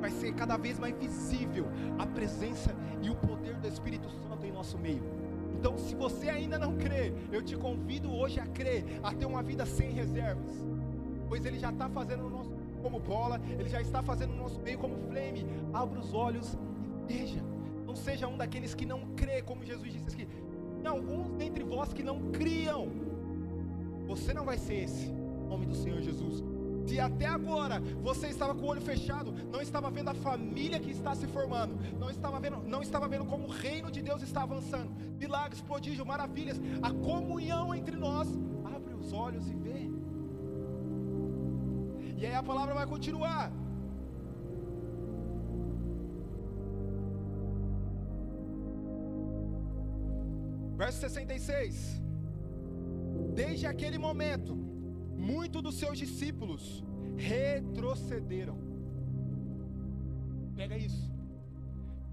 Vai 0.01 0.11
ser 0.11 0.33
cada 0.35 0.57
vez 0.57 0.79
mais 0.79 0.97
visível 0.97 1.67
a 1.99 2.07
presença 2.07 2.75
e 3.03 3.11
o 3.11 3.15
poder 3.15 3.57
do 3.57 3.69
Espírito 3.69 4.09
Santo 4.11 4.47
em 4.47 4.53
nosso 4.53 4.79
meio. 4.79 5.03
Então, 5.59 5.77
se 5.77 5.95
você 5.95 6.31
ainda 6.31 6.59
não 6.59 6.77
crê, 6.77 7.13
eu 7.31 7.43
te 7.43 7.55
convido 7.57 8.11
hoje 8.11 8.41
a 8.41 8.47
crer, 8.47 8.85
a 9.03 9.13
ter 9.13 9.27
uma 9.27 9.43
vida 9.43 9.67
sem 9.67 9.91
reservas, 9.91 10.51
pois 11.29 11.45
Ele 11.45 11.59
já 11.59 11.71
está 11.71 11.89
fazendo 11.89 12.23
no 12.23 12.31
nosso 12.31 12.51
como 12.81 12.99
bola, 12.99 13.41
Ele 13.59 13.69
já 13.69 13.81
está 13.81 14.03
fazendo 14.03 14.31
no 14.31 14.43
nosso 14.43 14.61
meio 14.61 14.79
como 14.79 14.97
flame. 15.09 15.47
Abra 15.73 16.01
os 16.01 16.15
olhos 16.15 16.57
e 17.09 17.13
veja. 17.13 17.43
Não 17.87 17.95
seja 17.95 18.27
um 18.27 18.37
daqueles 18.37 18.75
que 18.75 18.87
não 18.87 19.01
crê, 19.15 19.43
como 19.43 19.65
Jesus 19.65 19.93
disse 19.93 20.15
aqui. 20.15 20.29
Tem 20.81 20.91
alguns 20.91 21.31
dentre 21.33 21.63
vós 21.63 21.93
que 21.93 22.03
não 22.03 22.31
criam. 22.31 22.89
Você 24.07 24.33
não 24.33 24.45
vai 24.45 24.59
ser 24.59 24.85
esse, 24.85 25.07
em 25.07 25.49
nome 25.49 25.67
do 25.67 25.75
Senhor 25.75 26.01
Jesus. 26.01 26.43
Se 26.87 26.99
até 26.99 27.27
agora 27.27 27.81
você 28.03 28.29
estava 28.29 28.55
com 28.55 28.63
o 28.63 28.69
olho 28.69 28.81
fechado, 28.81 29.33
não 29.51 29.61
estava 29.61 29.91
vendo 29.91 30.11
a 30.11 30.15
família 30.15 30.81
que 30.81 30.91
está 30.91 31.15
se 31.15 31.27
formando, 31.27 31.79
não 31.99 32.11
estava 32.11 32.41
vendo, 32.41 32.63
não 32.67 32.83
estava 32.83 33.07
vendo 33.09 33.25
como 33.25 33.47
o 33.47 33.51
reino 33.51 33.91
de 33.91 34.03
Deus 34.03 34.23
está 34.23 34.43
avançando, 34.43 34.91
milagres, 35.19 35.61
prodígios, 35.61 36.07
maravilhas, 36.07 36.61
a 36.83 36.91
comunhão 36.91 37.75
entre 37.75 37.97
nós, 37.97 38.29
abre 38.65 38.95
os 38.95 39.13
olhos 39.13 39.49
e 39.49 39.55
vê. 39.55 39.89
E 42.19 42.27
aí 42.27 42.35
a 42.35 42.43
palavra 42.43 42.75
vai 42.75 42.87
continuar. 42.87 43.53
Verso 50.77 50.99
66. 51.01 52.01
Desde 53.35 53.67
aquele 53.67 53.99
momento, 53.99 54.70
muitos 55.21 55.63
dos 55.63 55.77
seus 55.83 55.97
discípulos 55.99 56.63
retrocederam. 57.17 58.59
Pega 60.57 60.77
isso. 60.77 61.05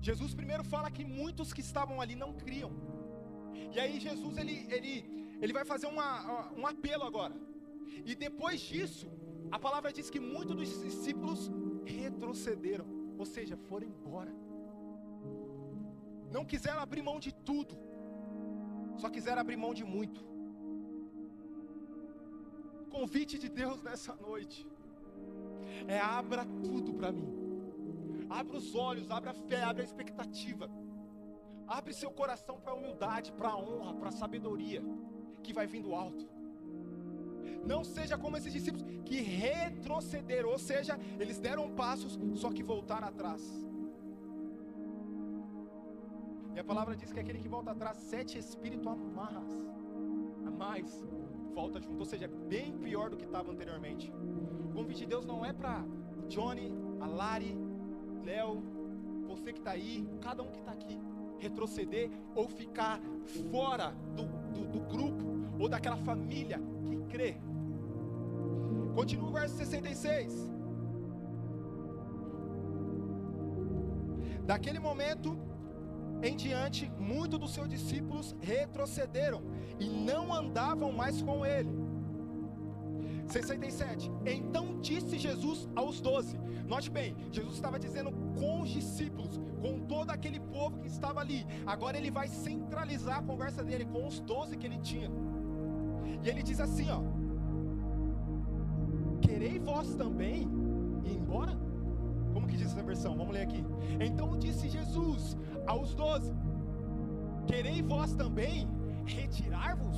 Jesus 0.08 0.34
primeiro 0.34 0.64
fala 0.64 0.92
que 0.92 1.04
muitos 1.04 1.52
que 1.54 1.62
estavam 1.62 2.00
ali 2.04 2.16
não 2.16 2.32
criam. 2.34 2.72
E 3.74 3.80
aí 3.80 4.00
Jesus 4.00 4.38
ele, 4.38 4.56
ele, 4.76 4.94
ele 5.42 5.54
vai 5.54 5.66
fazer 5.66 5.88
uma, 5.88 6.52
um 6.60 6.66
apelo 6.74 7.04
agora. 7.04 7.36
E 8.06 8.14
depois 8.16 8.60
disso, 8.62 9.08
a 9.52 9.60
palavra 9.66 9.92
diz 9.98 10.10
que 10.10 10.20
muitos 10.20 10.56
dos 10.56 10.70
discípulos 10.84 11.50
retrocederam, 11.86 12.88
ou 13.18 13.26
seja, 13.26 13.58
foram 13.68 13.88
embora. 13.88 14.34
Não 16.32 16.46
quiseram 16.46 16.82
abrir 16.82 17.02
mão 17.02 17.20
de 17.20 17.34
tudo, 17.50 17.76
só 18.98 19.10
quiseram 19.10 19.42
abrir 19.42 19.58
mão 19.58 19.74
de 19.74 19.84
muito 19.84 20.22
convite 22.88 23.38
de 23.38 23.50
Deus 23.50 23.82
nessa 23.82 24.16
noite 24.16 24.68
é 25.88 26.00
abra 26.00 26.46
tudo 26.64 26.94
para 26.94 27.12
mim. 27.12 27.30
Abra 28.30 28.58
os 28.58 28.76
olhos, 28.76 29.10
abra 29.10 29.32
a 29.32 29.34
fé, 29.34 29.64
abra 29.64 29.84
a 29.84 29.86
expectativa. 29.86 30.70
Abre 31.68 31.94
seu 31.94 32.12
coração 32.12 32.60
para 32.60 32.72
a 32.74 32.76
humildade, 32.76 33.32
para 33.32 33.50
a 33.50 33.58
honra, 33.58 33.94
para 33.94 34.10
a 34.10 34.12
sabedoria 34.12 34.82
que 35.44 35.54
vai 35.54 35.68
vindo 35.68 35.94
alto. 35.94 36.26
Não 37.66 37.84
seja 37.84 38.18
como 38.18 38.38
esses 38.38 38.52
discípulos 38.52 38.86
que 39.06 39.18
retrocederam, 39.18 40.50
ou 40.50 40.60
seja, 40.60 40.98
eles 41.20 41.38
deram 41.38 41.70
passos, 41.76 42.18
só 42.36 42.52
que 42.52 42.64
voltaram 42.64 43.08
atrás. 43.08 43.42
E 46.56 46.60
a 46.60 46.64
palavra 46.64 46.96
diz 46.96 47.12
que 47.12 47.20
aquele 47.20 47.40
que 47.40 47.48
volta 47.48 47.72
atrás, 47.72 47.98
sete 47.98 48.38
espíritos 48.38 48.88
amarras, 48.88 49.52
a 50.46 50.52
mais, 50.52 51.04
volta 51.58 51.82
junto, 51.82 52.00
ou 52.00 52.06
seja, 52.06 52.26
é 52.26 52.28
bem 52.28 52.72
pior 52.78 53.10
do 53.10 53.18
que 53.18 53.26
estava 53.26 53.52
anteriormente. 53.52 54.14
O 54.64 54.70
convite 54.76 55.00
de 55.00 55.08
Deus 55.08 55.26
não 55.26 55.44
é 55.44 55.52
para 55.52 55.84
Johnny, 56.30 56.72
a 57.02 57.08
Lari, 57.08 57.58
Léo, 58.24 58.62
você 59.28 59.52
que 59.52 59.58
está 59.58 59.72
aí, 59.72 60.08
cada 60.22 60.44
um 60.44 60.52
que 60.52 60.60
está 60.60 60.72
aqui, 60.72 61.00
retroceder 61.40 62.12
ou 62.36 62.48
ficar 62.48 63.02
fora 63.50 63.90
do, 64.16 64.26
do, 64.54 64.68
do 64.68 64.80
grupo 64.82 65.26
ou 65.60 65.68
daquela 65.68 65.98
família 65.98 66.60
que 66.86 66.96
crê. 67.12 67.38
Continua 68.94 69.30
o 69.30 69.34
verso 69.34 69.56
66. 69.56 70.52
Daquele 74.46 74.78
momento, 74.78 75.36
em 76.22 76.36
diante, 76.36 76.92
muitos 76.98 77.40
dos 77.40 77.54
seus 77.54 77.70
discípulos 77.70 78.36
retrocederam 78.42 79.42
e 79.80 79.88
não 79.88 80.34
andavam 80.34 80.92
mais 80.92 81.22
com 81.22 81.46
ele. 81.46 81.70
67. 83.28 84.12
Então 84.26 84.80
disse 84.80 85.18
Jesus 85.18 85.68
aos 85.76 86.00
doze. 86.00 86.40
Note 86.66 86.90
bem, 86.90 87.16
Jesus 87.32 87.56
estava 87.56 87.80
dizendo 87.80 88.12
com 88.38 88.62
os 88.62 88.70
discípulos, 88.70 89.40
com 89.62 89.80
todo 89.86 90.12
aquele 90.12 90.40
povo 90.40 90.80
que 90.80 90.88
estava 90.88 91.20
ali. 91.20 91.46
Agora 91.66 91.98
ele 91.98 92.12
vai 92.12 92.28
centralizar 92.28 93.20
a 93.20 93.24
conversa 93.24 93.64
dele 93.64 93.86
com 93.86 94.08
os 94.08 94.20
doze 94.20 94.58
que 94.58 94.66
ele 94.66 94.80
tinha. 94.80 95.10
E 96.24 96.30
ele 96.30 96.42
diz 96.42 96.60
assim: 96.60 96.90
ó. 96.90 97.02
Querei 99.22 99.60
vós 99.60 99.96
também 99.96 100.48
ir 101.04 101.16
embora? 101.16 101.67
Como 102.38 102.48
que 102.48 102.56
diz 102.56 102.68
essa 102.68 102.84
versão? 102.84 103.18
Vamos 103.18 103.34
ler 103.34 103.42
aqui. 103.42 103.66
Então 104.00 104.38
disse 104.38 104.70
Jesus 104.70 105.36
aos 105.66 105.96
doze: 105.96 106.32
Querei 107.48 107.82
vós 107.82 108.14
também 108.14 108.70
retirar-vos? 109.08 109.98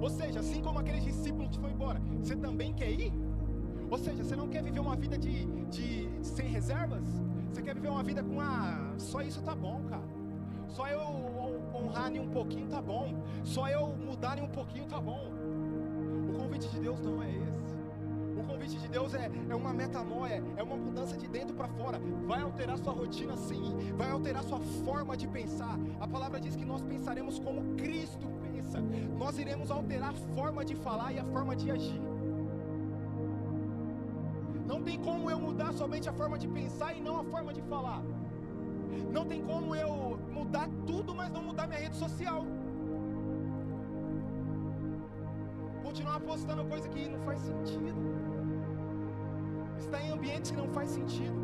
Ou 0.00 0.08
seja, 0.08 0.38
assim 0.38 0.62
como 0.62 0.78
aqueles 0.78 1.02
discípulos 1.02 1.50
que 1.50 1.58
foram 1.58 1.74
embora, 1.74 2.00
você 2.22 2.36
também 2.36 2.72
quer 2.72 2.92
ir? 2.92 3.12
Ou 3.90 3.98
seja, 3.98 4.22
você 4.22 4.36
não 4.36 4.46
quer 4.46 4.62
viver 4.62 4.78
uma 4.78 4.94
vida 4.94 5.18
de, 5.18 5.44
de 5.64 6.08
sem 6.22 6.46
reservas? 6.46 7.02
Você 7.50 7.60
quer 7.62 7.74
viver 7.74 7.88
uma 7.88 8.04
vida 8.04 8.22
com 8.22 8.40
ah, 8.40 8.94
só 8.96 9.20
isso 9.20 9.42
tá 9.42 9.56
bom, 9.56 9.82
cara. 9.88 10.06
Só 10.68 10.86
eu 10.86 11.00
honrar 11.74 12.14
em 12.14 12.20
um 12.20 12.28
pouquinho 12.28 12.68
tá 12.68 12.80
bom. 12.80 13.12
Só 13.42 13.68
eu 13.68 13.88
mudar 13.88 14.38
em 14.38 14.42
um 14.42 14.50
pouquinho 14.50 14.86
tá 14.86 15.00
bom. 15.00 15.32
O 16.30 16.38
convite 16.38 16.68
de 16.68 16.78
Deus 16.78 17.00
não 17.00 17.20
é 17.24 17.28
esse. 17.28 17.65
Convite 18.46 18.78
de 18.78 18.88
Deus 18.88 19.12
é, 19.14 19.30
é 19.50 19.54
uma 19.54 19.72
metanoia, 19.72 20.42
é 20.56 20.62
uma 20.62 20.76
mudança 20.76 21.16
de 21.16 21.26
dentro 21.26 21.54
para 21.54 21.68
fora. 21.68 22.00
Vai 22.26 22.40
alterar 22.40 22.78
sua 22.78 22.92
rotina 22.92 23.36
sim, 23.36 23.92
vai 23.96 24.10
alterar 24.10 24.42
sua 24.44 24.60
forma 24.84 25.16
de 25.16 25.26
pensar. 25.26 25.76
A 26.00 26.06
palavra 26.06 26.40
diz 26.40 26.54
que 26.54 26.64
nós 26.64 26.82
pensaremos 26.82 27.38
como 27.38 27.74
Cristo 27.76 28.26
pensa. 28.42 28.80
Nós 29.18 29.38
iremos 29.38 29.70
alterar 29.70 30.10
a 30.10 30.34
forma 30.36 30.64
de 30.64 30.76
falar 30.76 31.12
e 31.12 31.18
a 31.18 31.24
forma 31.24 31.56
de 31.56 31.70
agir. 31.70 32.00
Não 34.66 34.82
tem 34.82 34.98
como 34.98 35.30
eu 35.30 35.38
mudar 35.38 35.72
somente 35.72 36.08
a 36.08 36.12
forma 36.12 36.38
de 36.38 36.48
pensar 36.48 36.96
e 36.96 37.00
não 37.00 37.20
a 37.20 37.24
forma 37.24 37.52
de 37.52 37.62
falar. 37.62 38.02
Não 39.12 39.24
tem 39.24 39.42
como 39.42 39.74
eu 39.74 40.18
mudar 40.32 40.68
tudo, 40.86 41.14
mas 41.14 41.30
não 41.30 41.42
mudar 41.42 41.66
minha 41.66 41.80
rede 41.80 41.96
social. 41.96 42.44
Continuar 45.82 46.20
postando 46.20 46.64
coisa 46.64 46.88
que 46.88 47.08
não 47.08 47.20
faz 47.20 47.40
sentido 47.40 48.35
está 49.78 50.00
em 50.02 50.10
ambientes 50.10 50.50
que 50.50 50.56
não 50.56 50.68
faz 50.68 50.90
sentido. 50.90 51.34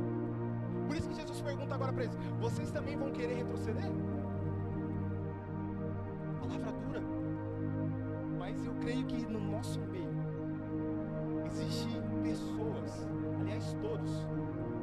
Por 0.87 0.97
isso 0.97 1.09
que 1.09 1.15
Jesus 1.15 1.41
pergunta 1.41 1.75
agora 1.75 1.93
para 1.93 2.05
eles: 2.05 2.17
vocês 2.41 2.71
também 2.71 2.97
vão 2.97 3.11
querer 3.11 3.37
retroceder? 3.37 3.91
Palavra 6.41 6.73
dura. 6.73 7.03
Mas 8.39 8.65
eu 8.65 8.75
creio 8.75 9.05
que 9.07 9.25
no 9.27 9.41
nosso 9.41 9.81
meio 9.81 10.13
existem 11.47 12.03
pessoas, 12.23 13.07
aliás 13.41 13.77
todos, 13.81 14.11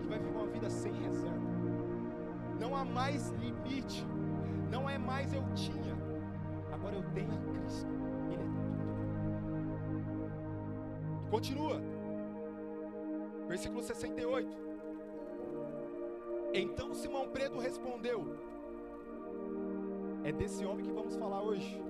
que 0.02 0.08
vai 0.08 0.20
viver 0.20 0.38
uma 0.38 0.48
vida 0.48 0.70
sem 0.70 0.94
reserva. 0.94 1.50
Não 2.60 2.76
há 2.76 2.84
mais 2.84 3.30
limite. 3.32 4.06
Não 4.70 4.90
é 4.90 4.98
mais 4.98 5.34
eu 5.34 5.44
tinha. 5.56 5.98
Agora 6.72 6.96
eu 6.96 7.04
tenho 7.14 7.32
a 7.32 7.38
Cristo. 7.52 7.88
Ele 8.32 8.36
é 8.36 8.46
tudo. 8.46 8.70
Continua. 11.32 11.99
Versículo 13.50 13.82
68. 13.82 14.48
Então 16.54 16.94
Simão 16.94 17.28
Pedro 17.30 17.60
respondeu: 17.60 18.38
É 20.24 20.32
desse 20.32 20.64
homem 20.64 20.86
que 20.86 20.92
vamos 20.92 21.16
falar 21.16 21.42
hoje. 21.42 21.82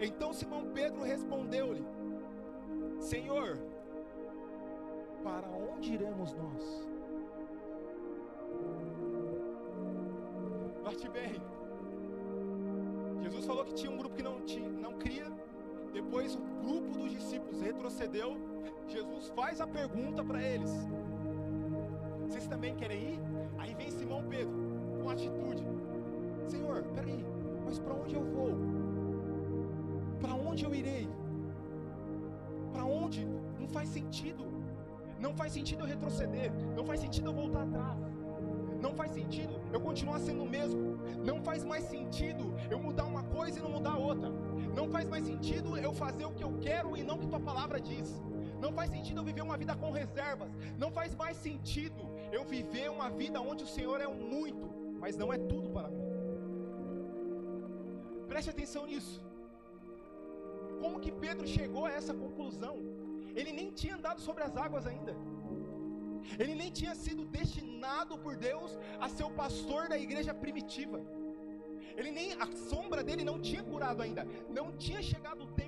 Então 0.00 0.32
Simão 0.32 0.70
Pedro 0.72 1.02
respondeu-lhe: 1.02 1.84
Senhor, 3.00 3.58
para 5.24 5.48
onde 5.48 5.94
iremos 5.94 6.32
nós? 6.34 6.88
Faz 19.58 19.60
a 19.60 19.66
pergunta 19.66 20.22
para 20.22 20.40
eles: 20.40 20.70
Vocês 22.26 22.46
também 22.46 22.76
querem 22.76 23.14
ir? 23.14 23.20
Aí 23.58 23.74
vem 23.74 23.90
Simão 23.90 24.22
Pedro 24.28 24.54
com 25.02 25.10
atitude: 25.10 25.64
Senhor, 26.46 26.84
peraí, 26.94 27.24
mas 27.64 27.78
para 27.78 27.94
onde 27.94 28.14
eu 28.14 28.24
vou? 28.24 28.52
Para 30.20 30.34
onde 30.34 30.64
eu 30.64 30.74
irei? 30.74 31.08
Para 32.72 32.84
onde? 32.84 33.26
Não 33.58 33.68
faz 33.68 33.88
sentido. 33.88 34.46
Não 35.18 35.34
faz 35.34 35.52
sentido 35.52 35.82
eu 35.82 35.88
retroceder. 35.88 36.52
Não 36.76 36.84
faz 36.84 37.00
sentido 37.00 37.30
eu 37.30 37.34
voltar 37.34 37.62
atrás. 37.62 37.98
Não 38.80 38.94
faz 38.94 39.10
sentido 39.10 39.54
eu 39.72 39.80
continuar 39.80 40.20
sendo 40.20 40.44
o 40.44 40.48
mesmo. 40.48 40.98
Não 41.24 41.42
faz 41.42 41.64
mais 41.64 41.84
sentido 41.84 42.54
eu 42.70 42.78
mudar 42.78 43.06
uma 43.06 43.24
coisa 43.24 43.58
e 43.58 43.62
não 43.62 43.70
mudar 43.70 43.96
outra. 43.96 44.30
Não 44.76 44.88
faz 44.88 45.08
mais 45.08 45.24
sentido 45.24 45.76
eu 45.76 45.92
fazer 45.92 46.26
o 46.26 46.30
que 46.30 46.44
eu 46.44 46.52
quero 46.60 46.96
e 46.96 47.02
não 47.02 47.16
o 47.16 47.18
que 47.18 47.26
tua 47.26 47.40
palavra 47.40 47.80
diz. 47.80 48.22
Não 48.64 48.72
faz 48.78 48.90
sentido 48.90 49.20
eu 49.20 49.24
viver 49.30 49.42
uma 49.48 49.56
vida 49.62 49.74
com 49.82 49.90
reservas. 49.90 50.50
Não 50.82 50.90
faz 50.98 51.14
mais 51.22 51.36
sentido 51.36 52.02
eu 52.36 52.44
viver 52.44 52.88
uma 52.90 53.08
vida 53.20 53.40
onde 53.40 53.64
o 53.64 53.72
Senhor 53.76 54.00
é 54.00 54.08
um 54.08 54.20
muito, 54.36 54.66
mas 55.02 55.16
não 55.16 55.32
é 55.32 55.38
tudo 55.52 55.70
para 55.76 55.88
mim. 55.88 56.06
Preste 58.32 58.50
atenção 58.50 58.84
nisso. 58.86 59.16
Como 60.80 61.00
que 61.04 61.12
Pedro 61.24 61.46
chegou 61.56 61.84
a 61.86 61.92
essa 61.98 62.14
conclusão? 62.22 62.76
Ele 63.38 63.52
nem 63.58 63.70
tinha 63.70 63.94
andado 63.96 64.20
sobre 64.20 64.42
as 64.48 64.56
águas 64.56 64.86
ainda. 64.86 65.14
Ele 66.38 66.54
nem 66.60 66.70
tinha 66.78 66.94
sido 67.04 67.24
destinado 67.38 68.16
por 68.24 68.36
Deus 68.48 68.78
a 69.00 69.08
ser 69.08 69.24
o 69.24 69.30
pastor 69.42 69.88
da 69.88 69.98
igreja 70.06 70.34
primitiva. 70.34 71.00
Ele 71.96 72.10
nem 72.18 72.32
a 72.34 72.48
sombra 72.70 73.02
dele 73.02 73.24
não 73.30 73.38
tinha 73.40 73.62
curado 73.62 74.02
ainda. 74.02 74.24
Não 74.58 74.66
tinha 74.84 75.02
chegado 75.02 75.42
o 75.44 75.52
tempo 75.60 75.67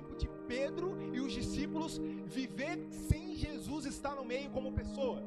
Pedro 0.51 0.97
e 1.13 1.21
os 1.21 1.31
discípulos 1.31 1.97
viver 2.25 2.77
sem 3.07 3.35
Jesus 3.35 3.85
estar 3.85 4.15
no 4.15 4.25
meio 4.25 4.49
como 4.49 4.73
pessoa. 4.73 5.23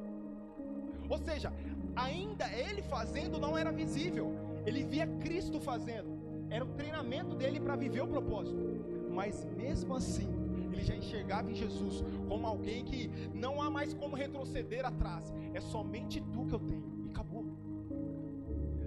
Ou 1.09 1.19
seja, 1.19 1.51
ainda 1.97 2.47
ele 2.53 2.83
fazendo 2.83 3.39
não 3.39 3.57
era 3.57 3.73
visível. 3.73 4.27
Ele 4.67 4.85
via 4.85 5.07
Cristo 5.25 5.59
fazendo. 5.61 6.11
Era 6.51 6.63
o 6.63 6.75
treinamento 6.81 7.35
dele 7.35 7.59
para 7.59 7.75
viver 7.75 8.03
o 8.03 8.07
propósito. 8.07 8.63
Mas 9.11 9.47
mesmo 9.57 9.95
assim, 9.95 10.29
ele 10.71 10.85
já 10.85 10.95
enxergava 10.95 11.51
em 11.51 11.55
Jesus 11.55 12.05
como 12.29 12.47
alguém 12.47 12.85
que 12.85 13.09
não 13.33 13.63
há 13.63 13.71
mais 13.71 13.95
como 13.95 14.15
retroceder 14.15 14.85
atrás. 14.85 15.33
É 15.55 15.61
somente 15.61 16.21
tu 16.33 16.45
que 16.45 16.55
eu 16.55 16.61
tenho. 16.61 16.85
E 17.07 17.09
acabou. 17.09 17.47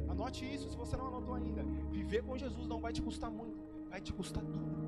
Anote 0.07 0.45
isso 0.45 0.69
se 0.69 0.77
você 0.77 0.95
não 0.95 1.07
anotou 1.07 1.33
ainda. 1.33 1.63
Viver 1.89 2.21
com 2.21 2.37
Jesus 2.37 2.67
não 2.67 2.79
vai 2.79 2.93
te 2.93 3.01
custar 3.01 3.31
muito, 3.31 3.63
vai 3.89 3.99
te 3.99 4.13
custar 4.13 4.43
tudo. 4.43 4.86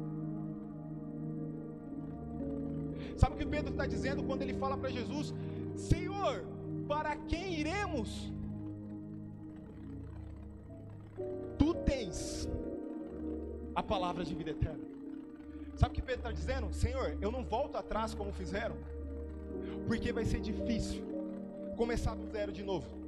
Sabe 3.21 3.35
o 3.35 3.37
que 3.37 3.45
Pedro 3.45 3.71
está 3.71 3.85
dizendo 3.85 4.23
quando 4.23 4.43
ele 4.43 4.53
fala 4.53 4.77
para 4.77 4.89
Jesus: 4.89 5.33
Senhor, 5.75 6.45
para 6.87 7.15
quem 7.31 7.59
iremos? 7.59 8.31
Tu 11.57 11.73
tens 11.89 12.47
a 13.75 13.83
palavra 13.83 14.23
de 14.23 14.33
vida 14.33 14.51
eterna. 14.51 14.85
Sabe 15.75 15.91
o 15.91 15.95
que 15.95 16.01
Pedro 16.01 16.21
está 16.21 16.31
dizendo? 16.31 16.73
Senhor, 16.73 17.17
eu 17.19 17.29
não 17.29 17.43
volto 17.43 17.75
atrás 17.75 18.13
como 18.13 18.31
fizeram, 18.31 18.77
porque 19.87 20.13
vai 20.13 20.23
ser 20.23 20.39
difícil 20.39 21.03
começar 21.75 22.15
do 22.15 22.25
zero 22.31 22.53
de 22.53 22.63
novo. 22.63 22.98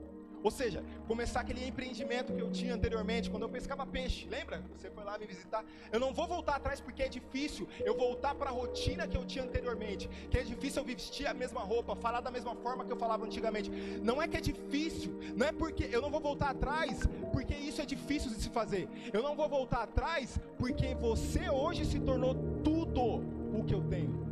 Ou 0.44 0.52
seja, 0.52 0.84
começar 1.08 1.42
aquele 1.42 1.66
empreendimento 1.66 2.34
que 2.34 2.42
eu 2.42 2.50
tinha 2.52 2.74
anteriormente, 2.74 3.30
quando 3.30 3.44
eu 3.44 3.50
pescava 3.50 3.86
peixe. 3.86 4.28
Lembra? 4.28 4.64
Você 4.76 4.90
foi 4.90 5.04
lá 5.04 5.18
me 5.18 5.26
visitar. 5.26 5.64
Eu 5.92 6.00
não 6.00 6.14
vou 6.14 6.28
voltar 6.28 6.56
atrás 6.56 6.82
porque 6.82 7.04
é 7.04 7.08
difícil 7.08 7.68
eu 7.86 7.96
voltar 7.96 8.34
para 8.36 8.50
a 8.50 8.54
rotina 8.54 9.08
que 9.08 9.18
eu 9.18 9.26
tinha 9.26 9.44
anteriormente. 9.44 10.10
Que 10.30 10.40
é 10.40 10.44
difícil 10.44 10.82
eu 10.82 10.86
vestir 10.86 11.28
a 11.28 11.34
mesma 11.34 11.62
roupa, 11.62 11.96
falar 11.96 12.22
da 12.22 12.32
mesma 12.32 12.56
forma 12.56 12.84
que 12.86 12.92
eu 12.92 12.98
falava 12.98 13.26
antigamente. 13.26 13.70
Não 14.02 14.22
é 14.22 14.28
que 14.28 14.38
é 14.38 14.42
difícil, 14.42 15.20
não 15.36 15.48
é 15.48 15.52
porque 15.52 15.88
eu 15.92 16.02
não 16.02 16.10
vou 16.10 16.20
voltar 16.20 16.50
atrás 16.50 17.02
porque 17.32 17.54
isso 17.54 17.82
é 17.82 17.86
difícil 17.86 18.32
de 18.32 18.42
se 18.42 18.50
fazer. 18.50 18.88
Eu 19.14 19.22
não 19.22 19.36
vou 19.36 19.48
voltar 19.48 19.84
atrás 19.84 20.40
porque 20.58 20.96
você 20.96 21.50
hoje 21.50 21.86
se 21.86 22.00
tornou 22.00 22.34
tudo 22.64 23.24
o 23.58 23.64
que 23.66 23.74
eu 23.74 23.84
tenho. 23.84 24.32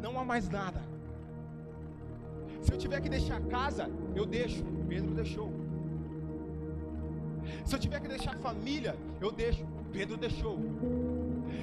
Não 0.00 0.18
há 0.18 0.24
mais 0.24 0.48
nada 0.48 0.97
se 2.68 2.74
eu 2.74 2.78
tiver 2.84 3.00
que 3.00 3.08
deixar 3.08 3.36
a 3.38 3.46
casa, 3.56 3.84
eu 4.14 4.24
deixo. 4.26 4.62
Pedro 4.86 5.12
deixou. 5.20 5.50
Se 7.64 7.74
eu 7.74 7.78
tiver 7.84 7.98
que 8.02 8.08
deixar 8.14 8.32
a 8.34 8.40
família, 8.46 8.94
eu 9.22 9.30
deixo. 9.32 9.64
Pedro 9.90 10.18
deixou. 10.18 10.56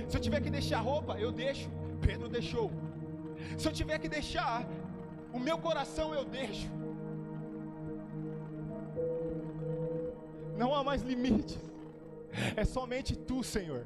Se 0.10 0.18
eu 0.18 0.22
tiver 0.26 0.42
que 0.42 0.50
deixar 0.50 0.80
roupa, 0.80 1.14
eu 1.26 1.32
deixo. 1.32 1.70
Pedro 2.02 2.28
deixou. 2.28 2.72
Se 3.56 3.68
eu 3.68 3.74
tiver 3.80 4.00
que 4.00 4.10
deixar 4.10 4.68
o 5.32 5.40
meu 5.48 5.60
coração, 5.60 6.08
eu 6.16 6.26
deixo. 6.26 6.72
Não 10.58 10.74
há 10.74 10.84
mais 10.84 11.04
limites. 11.04 11.60
É 12.56 12.66
somente 12.66 13.16
tu, 13.16 13.44
Senhor. 13.44 13.86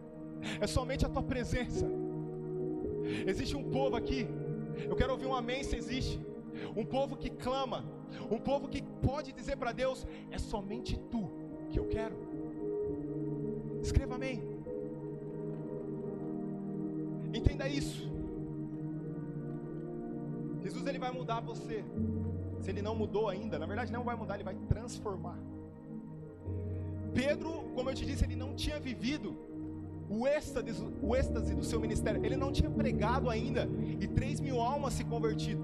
É 0.62 0.68
somente 0.68 1.06
a 1.06 1.10
tua 1.10 1.26
presença. 1.34 1.86
Existe 3.28 3.58
um 3.58 3.66
povo 3.78 3.98
aqui. 3.98 4.26
Eu 4.90 4.96
quero 4.96 5.12
ouvir 5.12 5.26
um 5.26 5.36
amém 5.36 5.64
se 5.66 5.76
existe 5.76 6.29
um 6.76 6.86
povo 6.86 7.16
que 7.16 7.30
clama, 7.30 7.86
um 8.30 8.40
povo 8.40 8.68
que 8.68 8.82
pode 8.82 9.32
dizer 9.32 9.58
para 9.58 9.72
Deus: 9.72 10.06
é 10.32 10.38
somente 10.38 10.98
tu 11.12 11.30
que 11.70 11.80
eu 11.80 11.88
quero. 11.88 12.16
Escreva 13.82 14.16
amém. 14.16 14.42
Entenda 17.34 17.68
isso. 17.68 18.10
Jesus 20.62 20.86
ele 20.86 21.00
vai 21.00 21.12
mudar 21.12 21.40
você. 21.40 21.84
Se 22.62 22.70
ele 22.70 22.82
não 22.82 22.96
mudou 22.96 23.30
ainda, 23.30 23.58
na 23.58 23.66
verdade 23.66 23.92
não 23.92 24.04
vai 24.04 24.16
mudar, 24.16 24.36
ele 24.36 24.44
vai 24.44 24.56
transformar. 24.68 25.40
Pedro, 27.14 27.52
como 27.76 27.90
eu 27.90 27.94
te 27.94 28.06
disse, 28.06 28.24
ele 28.26 28.36
não 28.36 28.54
tinha 28.54 28.80
vivido 28.80 29.36
o 30.10 30.28
êxtase, 30.28 30.72
o 31.02 31.16
êxtase 31.16 31.54
do 31.56 31.64
seu 31.64 31.80
ministério. 31.80 32.24
Ele 32.26 32.36
não 32.36 32.52
tinha 32.52 32.70
pregado 32.70 33.30
ainda 33.30 33.70
e 34.00 34.08
três 34.08 34.40
mil 34.40 34.60
almas 34.60 34.94
se 34.94 35.04
convertido. 35.04 35.64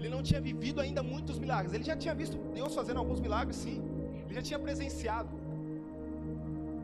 Ele 0.00 0.08
não 0.14 0.22
tinha 0.28 0.40
vivido 0.40 0.78
ainda 0.84 1.02
muitos 1.02 1.38
milagres. 1.38 1.74
Ele 1.74 1.84
já 1.84 1.94
tinha 2.02 2.14
visto 2.20 2.36
Deus 2.58 2.74
fazendo 2.74 3.00
alguns 3.02 3.20
milagres, 3.26 3.56
sim. 3.64 3.78
Ele 4.24 4.34
já 4.38 4.42
tinha 4.48 4.58
presenciado. 4.66 5.34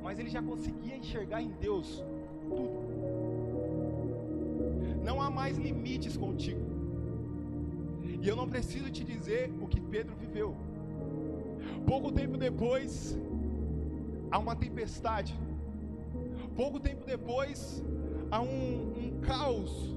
Mas 0.04 0.18
ele 0.18 0.28
já 0.36 0.42
conseguia 0.50 0.94
enxergar 1.02 1.40
em 1.46 1.52
Deus 1.66 2.04
tudo. 2.56 2.78
Não 5.08 5.16
há 5.22 5.30
mais 5.30 5.56
limites 5.56 6.14
contigo. 6.24 6.66
E 8.22 8.28
eu 8.28 8.36
não 8.36 8.46
preciso 8.54 8.90
te 8.90 9.02
dizer 9.02 9.50
o 9.62 9.66
que 9.72 9.80
Pedro 9.80 10.14
viveu. 10.14 10.54
Pouco 11.86 12.12
tempo 12.12 12.36
depois, 12.36 13.18
há 14.30 14.38
uma 14.38 14.54
tempestade. 14.54 15.34
Pouco 16.54 16.78
tempo 16.78 17.02
depois, 17.06 17.82
há 18.30 18.42
um, 18.42 18.92
um 19.02 19.20
caos 19.28 19.96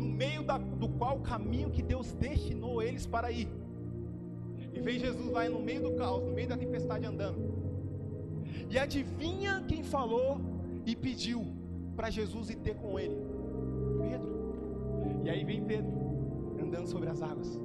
no 0.00 0.08
meio 0.22 0.42
da, 0.42 0.56
do 0.56 0.88
qual 0.88 1.18
o 1.18 1.20
caminho 1.20 1.70
que 1.70 1.82
Deus 1.82 2.12
destinou 2.12 2.82
eles 2.82 3.06
para 3.06 3.30
ir. 3.30 3.48
E 4.72 4.80
vem 4.80 4.98
Jesus 4.98 5.30
lá 5.30 5.48
no 5.48 5.60
meio 5.60 5.82
do 5.82 5.92
caos, 5.92 6.22
no 6.24 6.32
meio 6.32 6.48
da 6.48 6.56
tempestade 6.56 7.04
andando. 7.04 7.40
E 8.68 8.78
adivinha 8.78 9.64
quem 9.68 9.82
falou 9.82 10.40
e 10.86 10.94
pediu 10.96 11.46
para 11.96 12.08
Jesus 12.08 12.50
ir 12.50 12.56
ter 12.56 12.74
com 12.76 12.98
ele? 12.98 13.16
Pedro. 14.00 14.30
E 15.24 15.30
aí 15.30 15.44
vem 15.44 15.62
Pedro 15.64 15.92
andando 16.62 16.86
sobre 16.86 17.10
as 17.10 17.20
águas. 17.20 17.60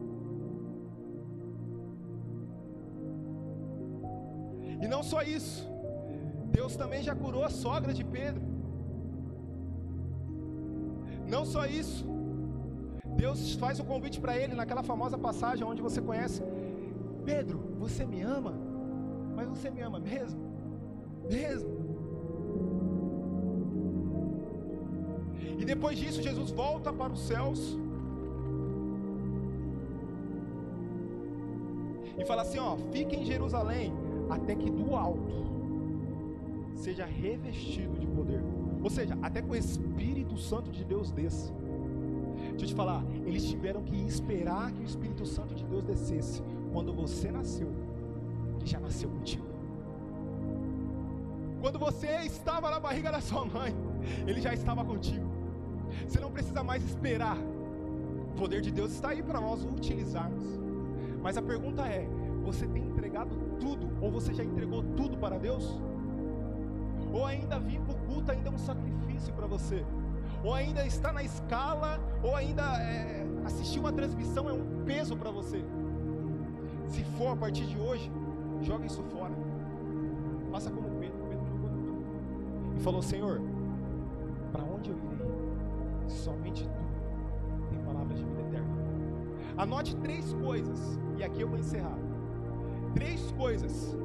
E 4.81 4.87
não 4.87 5.01
só 5.01 5.21
isso, 5.21 5.67
Deus 6.51 6.75
também 6.75 7.01
já 7.01 7.15
curou 7.15 7.43
a 7.43 7.49
sogra 7.49 7.93
de 7.93 8.03
Pedro. 8.03 8.41
Não 11.27 11.43
só 11.45 11.65
isso, 11.65 12.05
Deus 13.15 13.53
faz 13.55 13.79
o 13.79 13.85
convite 13.85 14.19
para 14.19 14.37
ele 14.37 14.53
naquela 14.53 14.83
famosa 14.83 15.17
passagem 15.17 15.65
onde 15.65 15.81
você 15.81 16.01
conhece: 16.01 16.41
Pedro, 17.23 17.59
você 17.79 18.05
me 18.05 18.21
ama? 18.21 18.53
Mas 19.35 19.47
você 19.47 19.69
me 19.69 19.81
ama 19.81 19.99
mesmo? 19.99 20.39
Mesmo? 21.29 21.85
E 25.57 25.65
depois 25.65 25.97
disso, 25.97 26.21
Jesus 26.21 26.51
volta 26.51 26.91
para 26.91 27.13
os 27.13 27.21
céus 27.21 27.77
e 32.17 32.25
fala 32.25 32.41
assim: 32.41 32.59
Ó, 32.59 32.77
fique 32.91 33.15
em 33.15 33.25
Jerusalém 33.25 33.93
até 34.29 34.55
que 34.55 34.69
do 34.69 34.95
alto 34.95 35.45
seja 36.75 37.05
revestido 37.05 37.97
de 37.97 38.07
poder. 38.07 38.43
Ou 38.83 38.89
seja, 38.89 39.17
até 39.21 39.41
que 39.41 39.49
o 39.49 39.55
Espírito 39.55 40.37
Santo 40.37 40.71
de 40.71 40.83
Deus 40.83 41.11
desça. 41.11 41.53
Deixa 42.55 42.63
eu 42.63 42.69
te 42.69 42.75
falar, 42.75 43.03
eles 43.25 43.43
tiveram 43.43 43.83
que 43.83 43.95
esperar 44.07 44.71
que 44.71 44.81
o 44.81 44.85
Espírito 44.85 45.25
Santo 45.25 45.53
de 45.53 45.65
Deus 45.65 45.83
descesse. 45.83 46.41
Quando 46.71 46.93
você 46.93 47.29
nasceu, 47.29 47.67
ele 48.55 48.65
já 48.65 48.79
nasceu 48.79 49.09
contigo. 49.09 49.45
Quando 51.59 51.77
você 51.77 52.07
estava 52.23 52.71
na 52.71 52.79
barriga 52.79 53.11
da 53.11 53.19
sua 53.19 53.43
mãe, 53.43 53.75
ele 54.25 54.39
já 54.39 54.53
estava 54.53 54.85
contigo. 54.85 55.25
Você 56.07 56.17
não 56.19 56.31
precisa 56.31 56.63
mais 56.63 56.81
esperar. 56.85 57.37
O 57.37 58.37
poder 58.37 58.61
de 58.61 58.71
Deus 58.71 58.93
está 58.93 59.09
aí 59.09 59.21
para 59.21 59.41
nós 59.41 59.65
utilizarmos. 59.65 60.43
Mas 61.21 61.35
a 61.35 61.41
pergunta 61.41 61.85
é: 61.85 62.07
você 62.45 62.65
tem 62.67 62.83
entregado 62.83 63.35
tudo? 63.59 63.89
Ou 64.01 64.09
você 64.09 64.33
já 64.33 64.45
entregou 64.45 64.81
tudo 64.95 65.17
para 65.17 65.37
Deus? 65.37 65.77
Ou 67.11 67.25
ainda 67.25 67.59
vir 67.59 67.81
para 67.81 67.93
o 67.93 67.97
culto 68.05 68.31
ainda 68.31 68.47
é 68.47 68.51
um 68.51 68.57
sacrifício 68.57 69.33
para 69.33 69.45
você? 69.45 69.83
Ou 70.45 70.53
ainda 70.53 70.85
está 70.85 71.11
na 71.11 71.23
escala? 71.23 71.99
Ou 72.21 72.35
ainda 72.35 72.61
é, 72.79 73.25
assistir 73.43 73.79
uma 73.79 73.91
transmissão 73.91 74.47
é 74.47 74.53
um 74.53 74.85
peso 74.85 75.17
para 75.17 75.31
você? 75.31 75.65
Se 76.85 77.03
for 77.17 77.29
a 77.29 77.35
partir 77.35 77.65
de 77.65 77.79
hoje, 77.79 78.11
joga 78.61 78.85
isso 78.85 79.01
fora. 79.05 79.33
Faça 80.51 80.69
como 80.69 80.87
Pedro. 80.99 81.17
Pedro 81.27 81.45
jogou 81.47 81.69
tudo. 81.69 82.05
E 82.77 82.79
falou: 82.79 83.01
Senhor, 83.01 83.41
para 84.51 84.63
onde 84.63 84.91
eu 84.91 84.97
irei? 84.97 85.27
Somente 86.07 86.63
tu 86.63 87.69
tem 87.71 87.79
palavras 87.79 88.19
de 88.19 88.23
vida 88.23 88.41
eterna. 88.41 88.67
Anote 89.57 89.95
três 89.95 90.31
coisas, 90.33 90.99
e 91.17 91.23
aqui 91.23 91.41
eu 91.41 91.47
vou 91.47 91.57
encerrar. 91.57 91.97
Três 92.93 93.31
coisas 93.31 93.97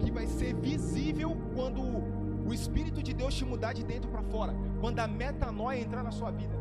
que 0.00 0.10
vai 0.10 0.26
ser 0.26 0.54
visível 0.54 1.36
quando 1.54 2.02
o 2.46 2.52
Espírito 2.52 3.02
de 3.02 3.12
Deus 3.12 3.34
te 3.34 3.44
mudar 3.44 3.72
de 3.72 3.84
dentro 3.84 4.10
para 4.10 4.22
fora, 4.22 4.54
quando 4.80 5.00
a 5.00 5.06
metanoia 5.06 5.80
entrar 5.80 6.02
na 6.02 6.10
sua 6.10 6.30
vida, 6.30 6.56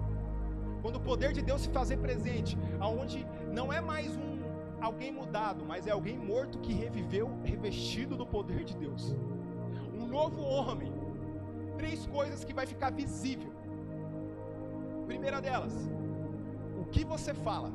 quando 0.81 0.97
o 0.97 1.01
poder 1.01 1.33
de 1.33 1.41
Deus 1.41 1.61
se 1.61 1.69
fazer 1.69 1.97
presente, 1.97 2.57
aonde 2.79 3.25
não 3.51 3.71
é 3.71 3.81
mais 3.81 4.15
um 4.15 4.33
alguém 4.81 5.11
mudado, 5.11 5.65
mas 5.65 5.87
é 5.87 5.91
alguém 5.91 6.17
morto 6.17 6.59
que 6.59 6.73
reviveu, 6.73 7.29
revestido 7.43 8.17
do 8.17 8.25
poder 8.25 8.63
de 8.65 8.75
Deus. 8.75 9.15
Um 9.93 10.05
novo 10.05 10.41
homem. 10.41 10.91
Três 11.77 12.05
coisas 12.05 12.43
que 12.43 12.53
vai 12.53 12.65
ficar 12.65 12.91
visível. 12.91 13.51
Primeira 15.05 15.41
delas, 15.41 15.73
o 16.81 16.85
que 16.85 17.03
você 17.05 17.33
fala. 17.33 17.71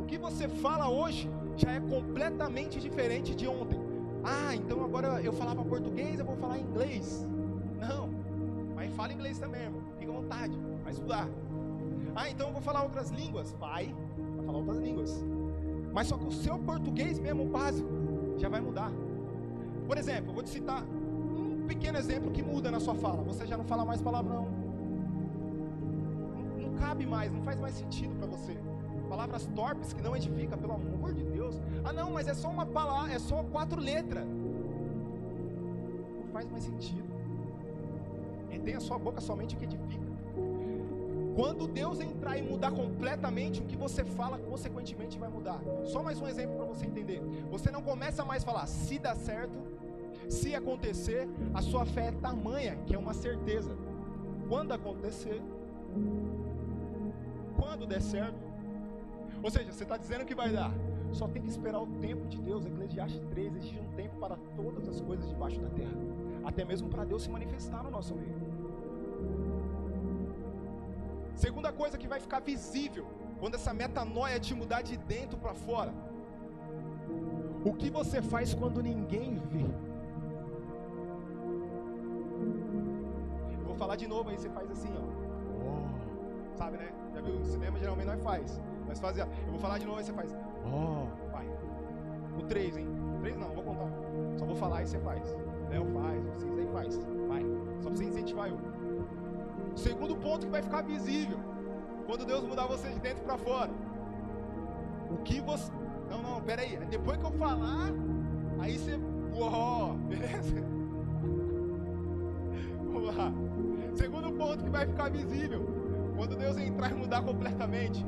O 0.00 0.04
que 0.04 0.18
você 0.18 0.46
fala 0.48 0.88
hoje 0.88 1.28
já 1.56 1.72
é 1.72 1.80
completamente 1.80 2.78
diferente 2.78 3.34
de 3.34 3.46
ontem. 3.48 3.87
Ah, 4.24 4.54
então 4.54 4.84
agora 4.84 5.20
eu 5.22 5.32
falava 5.32 5.64
português, 5.64 6.18
eu 6.18 6.26
vou 6.26 6.36
falar 6.36 6.58
inglês. 6.58 7.26
Não, 7.78 8.08
mas 8.74 8.92
fala 8.94 9.12
inglês 9.12 9.38
também, 9.38 9.62
irmão. 9.62 9.82
Fica 9.98 10.10
à 10.10 10.14
vontade, 10.14 10.58
vai 10.82 10.92
estudar. 10.92 11.28
Ah, 12.14 12.28
então 12.28 12.48
eu 12.48 12.52
vou 12.52 12.62
falar 12.62 12.82
outras 12.82 13.10
línguas. 13.10 13.52
Vai, 13.52 13.94
vai 14.36 14.46
falar 14.46 14.58
outras 14.58 14.78
línguas. 14.78 15.24
Mas 15.92 16.08
só 16.08 16.16
que 16.16 16.26
o 16.26 16.32
seu 16.32 16.58
português 16.58 17.18
mesmo, 17.18 17.46
básico, 17.46 17.88
já 18.36 18.48
vai 18.48 18.60
mudar. 18.60 18.90
Por 19.86 19.96
exemplo, 19.96 20.30
eu 20.30 20.34
vou 20.34 20.42
te 20.42 20.50
citar 20.50 20.82
um 20.84 21.66
pequeno 21.66 21.98
exemplo 21.98 22.30
que 22.30 22.42
muda 22.42 22.70
na 22.70 22.80
sua 22.80 22.94
fala. 22.94 23.22
Você 23.22 23.46
já 23.46 23.56
não 23.56 23.64
fala 23.64 23.84
mais 23.84 24.02
palavrão. 24.02 24.48
Não, 26.34 26.68
não 26.68 26.74
cabe 26.74 27.06
mais, 27.06 27.32
não 27.32 27.42
faz 27.42 27.58
mais 27.58 27.74
sentido 27.74 28.14
para 28.16 28.26
você. 28.26 28.56
Palavras 29.08 29.46
torpes 29.54 29.92
que 29.92 30.02
não 30.02 30.16
edifica, 30.16 30.56
pelo 30.56 30.74
amor 30.74 31.14
de 31.14 31.22
Deus. 31.22 31.60
Ah, 31.84 31.92
não, 31.92 32.10
mas 32.10 32.28
é 32.28 32.34
só 32.34 32.50
uma 32.50 32.66
palavra, 32.66 33.12
é 33.12 33.18
só 33.18 33.42
quatro 33.42 33.80
letras. 33.80 34.24
Não 34.24 36.28
faz 36.32 36.50
mais 36.50 36.64
sentido. 36.64 37.08
Retém 38.48 38.74
a 38.74 38.80
sua 38.80 38.98
boca 38.98 39.20
somente 39.20 39.54
o 39.54 39.58
que 39.58 39.64
edifica. 39.64 40.08
Quando 41.34 41.68
Deus 41.68 42.00
entrar 42.00 42.36
e 42.36 42.42
mudar 42.42 42.72
completamente, 42.72 43.60
o 43.60 43.64
que 43.64 43.76
você 43.76 44.04
fala, 44.04 44.38
consequentemente, 44.38 45.16
vai 45.16 45.28
mudar. 45.28 45.60
Só 45.84 46.02
mais 46.02 46.20
um 46.20 46.26
exemplo 46.26 46.56
para 46.56 46.66
você 46.66 46.84
entender. 46.84 47.22
Você 47.48 47.70
não 47.70 47.80
começa 47.80 48.24
mais 48.24 48.42
a 48.42 48.46
falar, 48.46 48.66
se 48.66 48.98
dá 48.98 49.14
certo, 49.14 49.56
se 50.28 50.54
acontecer, 50.54 51.28
a 51.54 51.62
sua 51.62 51.86
fé 51.86 52.08
é 52.08 52.12
tamanha, 52.12 52.76
que 52.86 52.94
é 52.94 52.98
uma 52.98 53.14
certeza. 53.14 53.70
Quando 54.48 54.72
acontecer, 54.72 55.40
quando 57.56 57.86
der 57.86 58.02
certo, 58.02 58.47
ou 59.42 59.50
seja, 59.50 59.72
você 59.72 59.84
está 59.84 59.96
dizendo 59.96 60.24
que 60.24 60.34
vai 60.34 60.50
dar, 60.52 60.72
só 61.12 61.26
tem 61.28 61.42
que 61.42 61.48
esperar 61.48 61.80
o 61.80 61.86
tempo 61.86 62.26
de 62.26 62.38
Deus. 62.38 62.64
Eclesiastes 62.66 63.20
3 63.30 63.56
existe 63.56 63.78
um 63.80 63.90
tempo 63.94 64.16
para 64.16 64.36
todas 64.56 64.88
as 64.88 65.00
coisas 65.00 65.28
debaixo 65.28 65.60
da 65.60 65.70
terra, 65.70 65.96
até 66.44 66.64
mesmo 66.64 66.88
para 66.88 67.04
Deus 67.04 67.22
se 67.22 67.30
manifestar 67.30 67.82
no 67.82 67.90
nosso 67.90 68.14
meio. 68.14 68.36
Segunda 71.34 71.72
coisa 71.72 71.96
que 71.96 72.08
vai 72.08 72.18
ficar 72.18 72.40
visível 72.40 73.06
quando 73.38 73.54
essa 73.54 73.72
metanoia 73.72 74.40
te 74.40 74.54
mudar 74.54 74.82
de 74.82 74.96
dentro 74.96 75.38
para 75.38 75.54
fora. 75.54 75.92
O 77.64 77.72
que 77.72 77.88
você 77.90 78.20
faz 78.20 78.54
quando 78.54 78.82
ninguém 78.82 79.36
vê? 79.52 79.66
Eu 83.60 83.66
vou 83.66 83.76
falar 83.76 83.96
de 83.96 84.08
novo 84.08 84.30
aí, 84.30 84.36
você 84.36 84.50
faz 84.50 84.70
assim, 84.70 84.92
ó. 84.96 86.56
Sabe, 86.56 86.76
né? 86.78 86.90
Já 87.14 87.20
viu? 87.20 87.38
No 87.38 87.44
cinema 87.44 87.78
geralmente 87.78 88.06
nós 88.06 88.22
faz. 88.22 88.60
Nós 88.88 88.98
faz, 88.98 89.18
eu 89.18 89.26
vou 89.50 89.58
falar 89.58 89.78
de 89.78 89.86
novo 89.86 89.98
aí, 89.98 90.04
você 90.04 90.12
faz. 90.12 90.34
Oh, 90.64 91.06
vai. 91.30 91.46
O 92.38 92.42
3, 92.42 92.78
hein? 92.78 92.88
O 93.16 93.20
3 93.20 93.36
não, 93.36 93.48
vou 93.50 93.62
contar. 93.62 93.88
Só 94.38 94.46
vou 94.46 94.56
falar 94.56 94.82
e 94.82 94.86
você 94.86 94.98
faz. 94.98 95.36
Léo 95.70 95.86
faz, 95.92 96.24
vocês 96.24 96.58
aí 96.58 96.66
faz. 96.72 96.96
Vai. 97.28 97.42
Só 97.80 97.90
pra 97.90 97.96
você 97.96 98.04
incentivar 98.04 98.48
eu. 98.48 98.58
Segundo 99.76 100.16
ponto 100.16 100.46
que 100.46 100.52
vai 100.52 100.62
ficar 100.62 100.82
visível 100.82 101.38
quando 102.06 102.24
Deus 102.24 102.42
mudar 102.42 102.66
você 102.66 102.88
de 102.88 102.98
dentro 103.00 103.22
para 103.22 103.36
fora. 103.36 103.70
O 105.10 105.18
que 105.18 105.40
você. 105.40 105.70
Não, 106.08 106.22
não, 106.22 106.40
pera 106.40 106.62
aí. 106.62 106.78
Depois 106.90 107.18
que 107.18 107.24
eu 107.24 107.32
falar, 107.32 107.92
aí 108.58 108.78
você. 108.78 108.98
Uou, 109.34 109.94
beleza? 110.08 110.64
Vamos 112.84 113.14
lá. 113.14 113.32
Segundo 113.94 114.32
ponto 114.32 114.64
que 114.64 114.70
vai 114.70 114.86
ficar 114.86 115.10
visível. 115.10 115.66
Quando 116.16 116.36
Deus 116.36 116.56
entrar 116.56 116.90
e 116.90 116.94
mudar 116.94 117.22
completamente, 117.22 118.04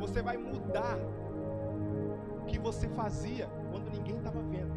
você 0.00 0.22
vai 0.22 0.36
mudar 0.36 0.96
o 2.42 2.46
que 2.46 2.58
você 2.58 2.88
fazia 2.88 3.46
quando 3.70 3.90
ninguém 3.96 4.16
estava 4.16 4.40
vendo. 4.54 4.74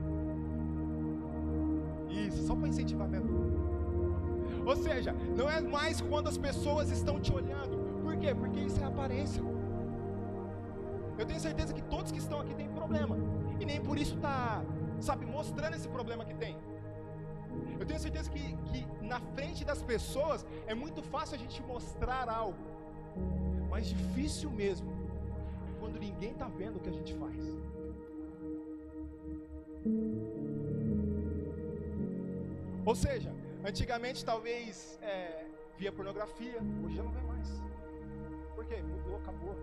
Isso, 2.10 2.46
só 2.46 2.56
para 2.56 2.68
incentivamento. 2.68 3.34
Ou 4.66 4.76
seja, 4.76 5.14
não 5.38 5.50
é 5.50 5.60
mais 5.62 6.02
quando 6.02 6.28
as 6.28 6.38
pessoas 6.38 6.92
estão 6.92 7.20
te 7.20 7.34
olhando. 7.34 8.02
Por 8.04 8.16
quê? 8.18 8.36
Porque 8.36 8.60
isso 8.60 8.80
é 8.82 8.86
aparência. 8.86 9.42
Eu 11.18 11.26
tenho 11.26 11.40
certeza 11.40 11.74
que 11.74 11.82
todos 11.84 12.12
que 12.12 12.20
estão 12.20 12.40
aqui 12.40 12.54
têm 12.54 12.70
problema. 12.70 13.18
E 13.60 13.66
nem 13.66 13.80
por 13.82 13.98
isso 13.98 14.16
está, 14.16 14.64
sabe, 15.00 15.26
mostrando 15.26 15.76
esse 15.76 15.88
problema 15.88 16.26
que 16.26 16.34
tem. 16.34 16.58
Eu 17.80 17.86
tenho 17.86 18.00
certeza 18.00 18.30
que, 18.30 18.56
que 18.68 18.86
na 19.02 19.20
frente 19.36 19.64
das 19.64 19.82
pessoas 19.82 20.46
é 20.68 20.74
muito 20.74 21.02
fácil 21.02 21.36
a 21.36 21.40
gente 21.40 21.62
mostrar 21.64 22.30
algo. 22.30 22.58
Mas 23.70 23.88
difícil 23.88 24.50
mesmo 24.52 25.03
quando 25.94 26.02
ninguém 26.02 26.32
está 26.32 26.48
vendo 26.48 26.78
o 26.78 26.80
que 26.80 26.90
a 26.90 26.92
gente 26.92 27.14
faz. 27.14 27.42
Ou 32.86 32.96
seja, 32.96 33.32
Antigamente 33.66 34.26
talvez 34.26 35.00
é, 35.02 35.46
via 35.78 35.90
pornografia, 35.90 36.58
hoje 36.84 36.98
já 36.98 37.04
não 37.04 37.12
vê 37.12 37.22
mais. 37.22 37.48
Por 38.54 38.66
quê? 38.66 38.82
Mudou, 38.82 39.16
acabou. 39.16 39.56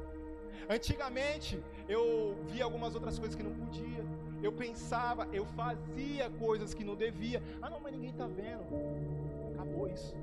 Antigamente 0.71 1.63
eu 1.87 2.35
via 2.47 2.65
algumas 2.65 2.95
outras 2.95 3.19
coisas 3.19 3.37
que 3.37 3.43
não 3.43 3.53
podia. 3.53 4.03
Eu 4.43 4.53
pensava, 4.53 5.29
eu 5.35 5.45
fazia 5.45 6.31
coisas 6.31 6.73
que 6.73 6.83
não 6.83 6.97
devia. 6.97 7.43
Ah 7.61 7.69
não, 7.69 7.79
mas 7.79 7.93
ninguém 7.93 8.09
está 8.09 8.27
vendo. 8.27 8.65
Acabou 9.53 9.87
isso. 9.87 10.17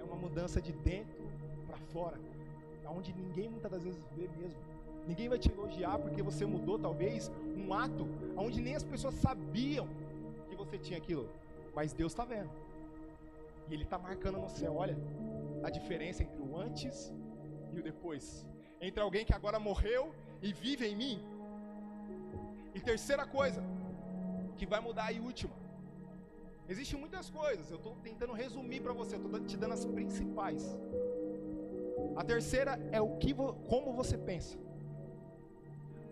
É 0.00 0.02
uma 0.02 0.16
mudança 0.16 0.58
de 0.62 0.72
dentro 0.72 1.22
para 1.66 1.76
fora. 1.92 2.18
Onde 2.86 3.12
ninguém 3.12 3.50
muitas 3.50 3.70
das 3.70 3.82
vezes 3.82 4.02
vê 4.16 4.26
mesmo. 4.38 4.62
Ninguém 5.10 5.28
vai 5.32 5.38
te 5.44 5.50
elogiar 5.50 5.96
porque 6.04 6.22
você 6.28 6.44
mudou 6.54 6.78
talvez 6.86 7.30
um 7.56 7.72
ato 7.72 8.06
onde 8.44 8.60
nem 8.66 8.74
as 8.80 8.84
pessoas 8.92 9.14
sabiam 9.26 9.88
que 10.48 10.56
você 10.62 10.76
tinha 10.86 10.98
aquilo. 11.02 11.26
Mas 11.74 11.94
Deus 12.00 12.12
está 12.12 12.24
vendo. 12.34 12.50
E 13.68 13.74
ele 13.74 13.84
está 13.84 13.98
marcando 13.98 14.38
no 14.44 14.50
céu, 14.58 14.74
olha, 14.84 14.96
a 15.62 15.70
diferença 15.70 16.22
entre 16.22 16.40
o 16.46 16.56
antes 16.66 17.12
e 17.72 17.78
o 17.80 17.82
depois. 17.82 18.46
Entre 18.80 19.02
alguém 19.02 19.24
que 19.24 19.34
agora 19.38 19.58
morreu 19.58 20.12
e 20.42 20.52
vive 20.52 20.86
em 20.90 20.96
mim. 21.02 21.16
E 22.74 22.80
terceira 22.80 23.26
coisa, 23.38 23.62
que 24.58 24.66
vai 24.66 24.80
mudar 24.80 25.10
e 25.10 25.20
última. 25.20 25.54
Existem 26.68 26.98
muitas 27.00 27.30
coisas, 27.30 27.70
eu 27.70 27.78
estou 27.78 27.94
tentando 28.08 28.34
resumir 28.44 28.80
para 28.80 28.92
você, 28.92 29.16
estou 29.16 29.40
te 29.40 29.56
dando 29.56 29.72
as 29.72 29.86
principais. 29.86 30.62
A 32.14 32.22
terceira 32.22 32.72
é 32.92 33.00
o 33.00 33.16
que, 33.16 33.32
como 33.72 33.92
você 34.00 34.18
pensa. 34.18 34.58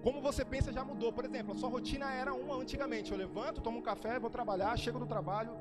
Como 0.03 0.21
você 0.21 0.45
pensa 0.45 0.73
já 0.73 0.85
mudou. 0.85 1.13
Por 1.13 1.25
exemplo, 1.25 1.53
a 1.53 1.57
sua 1.57 1.69
rotina 1.69 2.13
era 2.13 2.33
uma 2.35 2.57
antigamente. 2.57 3.11
Eu 3.13 3.19
levanto, 3.19 3.61
tomo 3.61 3.79
um 3.79 3.83
café, 3.83 4.19
vou 4.19 4.31
trabalhar, 4.31 4.77
chego 4.77 4.99
do 4.99 5.07
trabalho, 5.07 5.53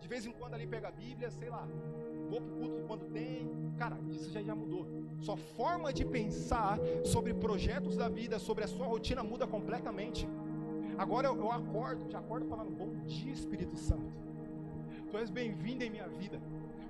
de 0.00 0.08
vez 0.08 0.26
em 0.26 0.32
quando 0.32 0.54
ali 0.54 0.66
pega 0.66 0.88
a 0.88 0.90
Bíblia, 0.90 1.30
sei 1.30 1.48
lá, 1.48 1.66
vou 2.28 2.40
pro 2.40 2.54
culto 2.56 2.82
quando 2.86 3.04
tem. 3.12 3.50
Cara, 3.76 3.96
isso 4.10 4.30
já, 4.30 4.42
já 4.42 4.54
mudou. 4.54 4.86
Sua 5.20 5.36
forma 5.36 5.92
de 5.92 6.04
pensar 6.04 6.78
sobre 7.04 7.32
projetos 7.32 7.96
da 7.96 8.08
vida, 8.08 8.38
sobre 8.38 8.64
a 8.64 8.66
sua 8.66 8.86
rotina 8.86 9.22
muda 9.22 9.46
completamente. 9.46 10.28
Agora 10.98 11.28
eu, 11.28 11.36
eu 11.36 11.50
acordo, 11.50 12.10
já 12.10 12.18
acordo 12.18 12.46
falando, 12.46 12.70
bom 12.70 12.90
dia 13.06 13.32
Espírito 13.32 13.76
Santo. 13.76 14.12
Tu 15.10 15.18
és 15.18 15.30
bem-vindo 15.30 15.84
em 15.84 15.90
minha 15.90 16.08
vida. 16.08 16.40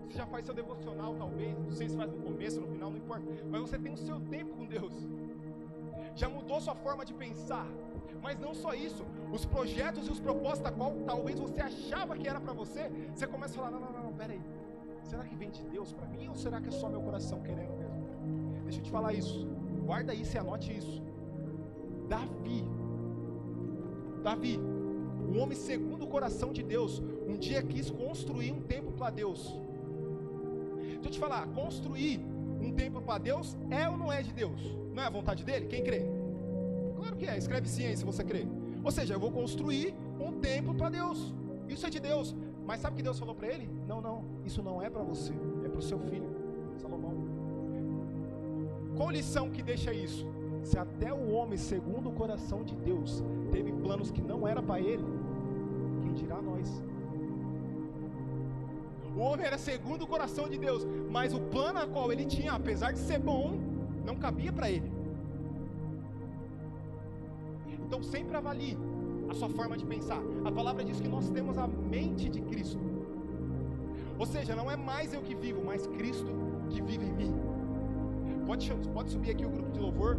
Você 0.06 0.18
já 0.18 0.26
faz 0.26 0.44
seu 0.44 0.54
devocional, 0.54 1.14
talvez. 1.16 1.58
Não 1.58 1.72
sei 1.72 1.88
se 1.88 1.96
faz 1.96 2.10
no 2.10 2.18
começo, 2.22 2.60
no 2.60 2.68
final, 2.68 2.90
não 2.90 2.98
importa. 2.98 3.24
Mas 3.50 3.60
você 3.62 3.78
tem 3.78 3.92
o 3.92 3.96
seu 3.96 4.20
tempo 4.20 4.54
com 4.54 4.64
Deus. 4.64 4.92
Já 6.14 6.28
mudou 6.28 6.60
sua 6.60 6.74
forma 6.74 7.04
de 7.04 7.14
pensar. 7.14 7.66
Mas 8.22 8.38
não 8.38 8.54
só 8.54 8.72
isso. 8.74 9.04
Os 9.32 9.44
projetos 9.44 10.06
e 10.06 10.10
os 10.10 10.20
propósitos, 10.20 10.70
qual 10.72 10.92
talvez 11.06 11.38
você 11.38 11.60
achava 11.60 12.16
que 12.16 12.28
era 12.28 12.40
para 12.40 12.52
você, 12.52 12.90
você 13.14 13.26
começa 13.26 13.54
a 13.54 13.56
falar: 13.56 13.70
não, 13.70 13.80
não, 13.80 13.92
não, 13.92 14.02
não, 14.04 14.12
peraí. 14.12 14.40
Será 15.02 15.24
que 15.24 15.34
vem 15.34 15.50
de 15.50 15.62
Deus 15.64 15.92
para 15.92 16.06
mim 16.06 16.28
ou 16.28 16.36
será 16.36 16.60
que 16.60 16.68
é 16.68 16.70
só 16.70 16.88
meu 16.88 17.02
coração 17.02 17.40
querendo 17.42 17.76
mesmo? 17.76 18.62
Deixa 18.62 18.78
eu 18.78 18.84
te 18.84 18.90
falar 18.90 19.12
isso. 19.12 19.46
Guarda 19.84 20.14
isso 20.14 20.36
e 20.36 20.38
anote 20.38 20.76
isso. 20.76 21.02
Davi. 22.08 22.64
Davi, 24.22 24.58
o 25.28 25.38
homem 25.38 25.56
segundo 25.56 26.04
o 26.04 26.08
coração 26.08 26.52
de 26.52 26.62
Deus, 26.62 27.02
um 27.26 27.36
dia 27.36 27.62
quis 27.62 27.90
construir 27.90 28.52
um 28.52 28.60
templo 28.60 28.92
para 28.92 29.10
Deus. 29.10 29.58
Deixa 30.76 31.08
eu 31.08 31.10
te 31.10 31.18
falar, 31.18 31.46
construir 31.48 32.20
um 32.60 32.72
templo 32.72 33.02
para 33.02 33.18
Deus 33.18 33.56
é 33.70 33.88
ou 33.88 33.96
não 33.96 34.12
é 34.12 34.22
de 34.22 34.32
Deus? 34.32 34.81
Não 34.94 35.02
é 35.02 35.06
a 35.06 35.10
vontade 35.10 35.44
dele? 35.44 35.66
Quem 35.66 35.82
crê? 35.82 36.04
Claro 36.96 37.16
que 37.16 37.26
é, 37.26 37.36
escreve 37.36 37.68
sim 37.68 37.86
aí 37.86 37.96
se 37.96 38.04
você 38.04 38.22
crê. 38.22 38.46
Ou 38.84 38.90
seja, 38.90 39.14
eu 39.14 39.20
vou 39.20 39.30
construir 39.30 39.94
um 40.20 40.32
templo 40.40 40.74
para 40.74 40.88
Deus. 40.88 41.32
Isso 41.68 41.86
é 41.86 41.90
de 41.90 42.00
Deus. 42.00 42.34
Mas 42.66 42.80
sabe 42.80 42.94
o 42.94 42.96
que 42.96 43.02
Deus 43.02 43.18
falou 43.18 43.34
para 43.34 43.48
ele? 43.48 43.68
Não, 43.88 44.00
não, 44.00 44.24
isso 44.44 44.62
não 44.62 44.80
é 44.80 44.88
para 44.88 45.02
você, 45.02 45.32
é 45.64 45.68
para 45.68 45.78
o 45.78 45.82
seu 45.82 45.98
filho, 45.98 46.30
Salomão. 46.76 47.14
Qual 48.96 49.10
lição 49.10 49.50
que 49.50 49.62
deixa 49.62 49.92
isso? 49.92 50.26
Se 50.62 50.78
até 50.78 51.12
o 51.12 51.32
homem, 51.32 51.58
segundo 51.58 52.08
o 52.10 52.12
coração 52.12 52.62
de 52.62 52.76
Deus, 52.76 53.22
teve 53.50 53.72
planos 53.72 54.10
que 54.10 54.22
não 54.22 54.46
era 54.46 54.62
para 54.62 54.80
ele, 54.80 55.04
quem 56.02 56.12
dirá 56.12 56.40
nós? 56.40 56.82
O 59.16 59.20
homem 59.20 59.44
era 59.44 59.58
segundo 59.58 60.02
o 60.02 60.06
coração 60.06 60.48
de 60.48 60.56
Deus, 60.56 60.86
mas 61.10 61.34
o 61.34 61.40
plano 61.40 61.80
a 61.80 61.86
qual 61.86 62.12
ele 62.12 62.24
tinha, 62.24 62.52
apesar 62.52 62.92
de 62.92 62.98
ser 62.98 63.18
bom, 63.18 63.58
não 64.04 64.16
cabia 64.16 64.52
para 64.52 64.70
ele. 64.70 64.90
Então 67.86 68.02
sempre 68.02 68.36
avalie 68.36 68.76
a 69.28 69.34
sua 69.34 69.48
forma 69.48 69.76
de 69.76 69.84
pensar. 69.84 70.20
A 70.44 70.52
palavra 70.52 70.84
diz 70.84 71.00
que 71.00 71.08
nós 71.08 71.28
temos 71.30 71.58
a 71.58 71.66
mente 71.66 72.28
de 72.28 72.40
Cristo. 72.40 72.80
Ou 74.18 74.26
seja, 74.26 74.54
não 74.54 74.70
é 74.70 74.76
mais 74.76 75.12
eu 75.12 75.22
que 75.22 75.34
vivo, 75.34 75.62
mas 75.64 75.86
Cristo 75.86 76.30
que 76.70 76.80
vive 76.80 77.04
em 77.04 77.12
mim. 77.12 77.34
Pode, 78.46 78.72
pode 78.92 79.10
subir 79.10 79.30
aqui 79.30 79.44
o 79.44 79.50
grupo 79.50 79.70
de 79.70 79.80
louvor. 79.80 80.18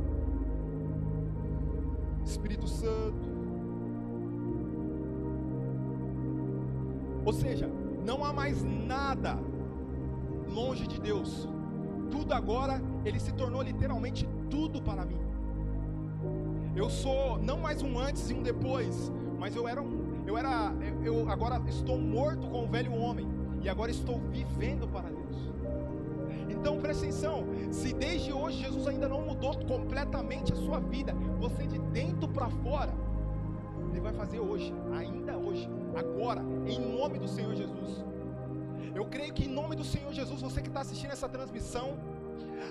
Espírito 2.25 2.67
Santo. 2.67 3.33
Ou 7.25 7.33
seja, 7.33 7.69
não 8.05 8.23
há 8.23 8.33
mais 8.33 8.63
nada 8.63 9.37
longe 10.53 10.87
de 10.87 10.99
Deus. 10.99 11.47
Tudo 12.11 12.33
agora, 12.33 12.81
ele 13.05 13.19
se 13.19 13.31
tornou 13.33 13.61
literalmente 13.61 14.27
tudo 14.49 14.81
para 14.81 15.05
mim. 15.05 15.19
Eu 16.75 16.89
sou 16.89 17.37
não 17.37 17.57
mais 17.57 17.81
um 17.81 17.99
antes 17.99 18.29
e 18.29 18.33
um 18.33 18.41
depois, 18.41 19.11
mas 19.39 19.55
eu 19.55 19.67
era 19.67 19.81
um, 19.81 20.23
eu 20.25 20.37
era, 20.37 20.73
eu 21.03 21.29
agora 21.29 21.61
estou 21.67 21.97
morto 21.97 22.47
com 22.47 22.63
o 22.63 22.67
velho 22.67 22.93
homem 22.93 23.27
e 23.61 23.69
agora 23.69 23.91
estou 23.91 24.19
vivendo 24.31 24.87
para 24.87 25.09
Deus. 25.09 25.23
Então 26.49 26.79
presta 26.79 27.03
atenção, 27.03 27.45
se 27.71 27.93
desde 27.93 28.31
hoje 28.31 28.63
Jesus 28.63 28.87
ainda 28.87 29.07
não 29.07 29.21
mudou 29.21 29.53
completamente 29.65 30.53
a 30.53 30.55
sua 30.55 30.79
vida, 30.79 31.13
você 31.39 31.67
de 31.67 31.77
dentro 31.77 32.27
para 32.27 32.49
fora, 32.49 32.93
Ele 33.91 33.99
vai 33.99 34.13
fazer 34.13 34.39
hoje, 34.39 34.73
ainda 34.93 35.37
hoje, 35.37 35.69
agora, 35.95 36.41
em 36.65 36.79
nome 36.79 37.19
do 37.19 37.27
Senhor 37.27 37.53
Jesus. 37.53 38.03
Eu 38.95 39.05
creio 39.05 39.33
que 39.33 39.45
em 39.45 39.49
nome 39.49 39.75
do 39.75 39.83
Senhor 39.83 40.13
Jesus, 40.13 40.41
você 40.41 40.61
que 40.61 40.69
está 40.69 40.81
assistindo 40.81 41.11
essa 41.11 41.27
transmissão, 41.27 41.97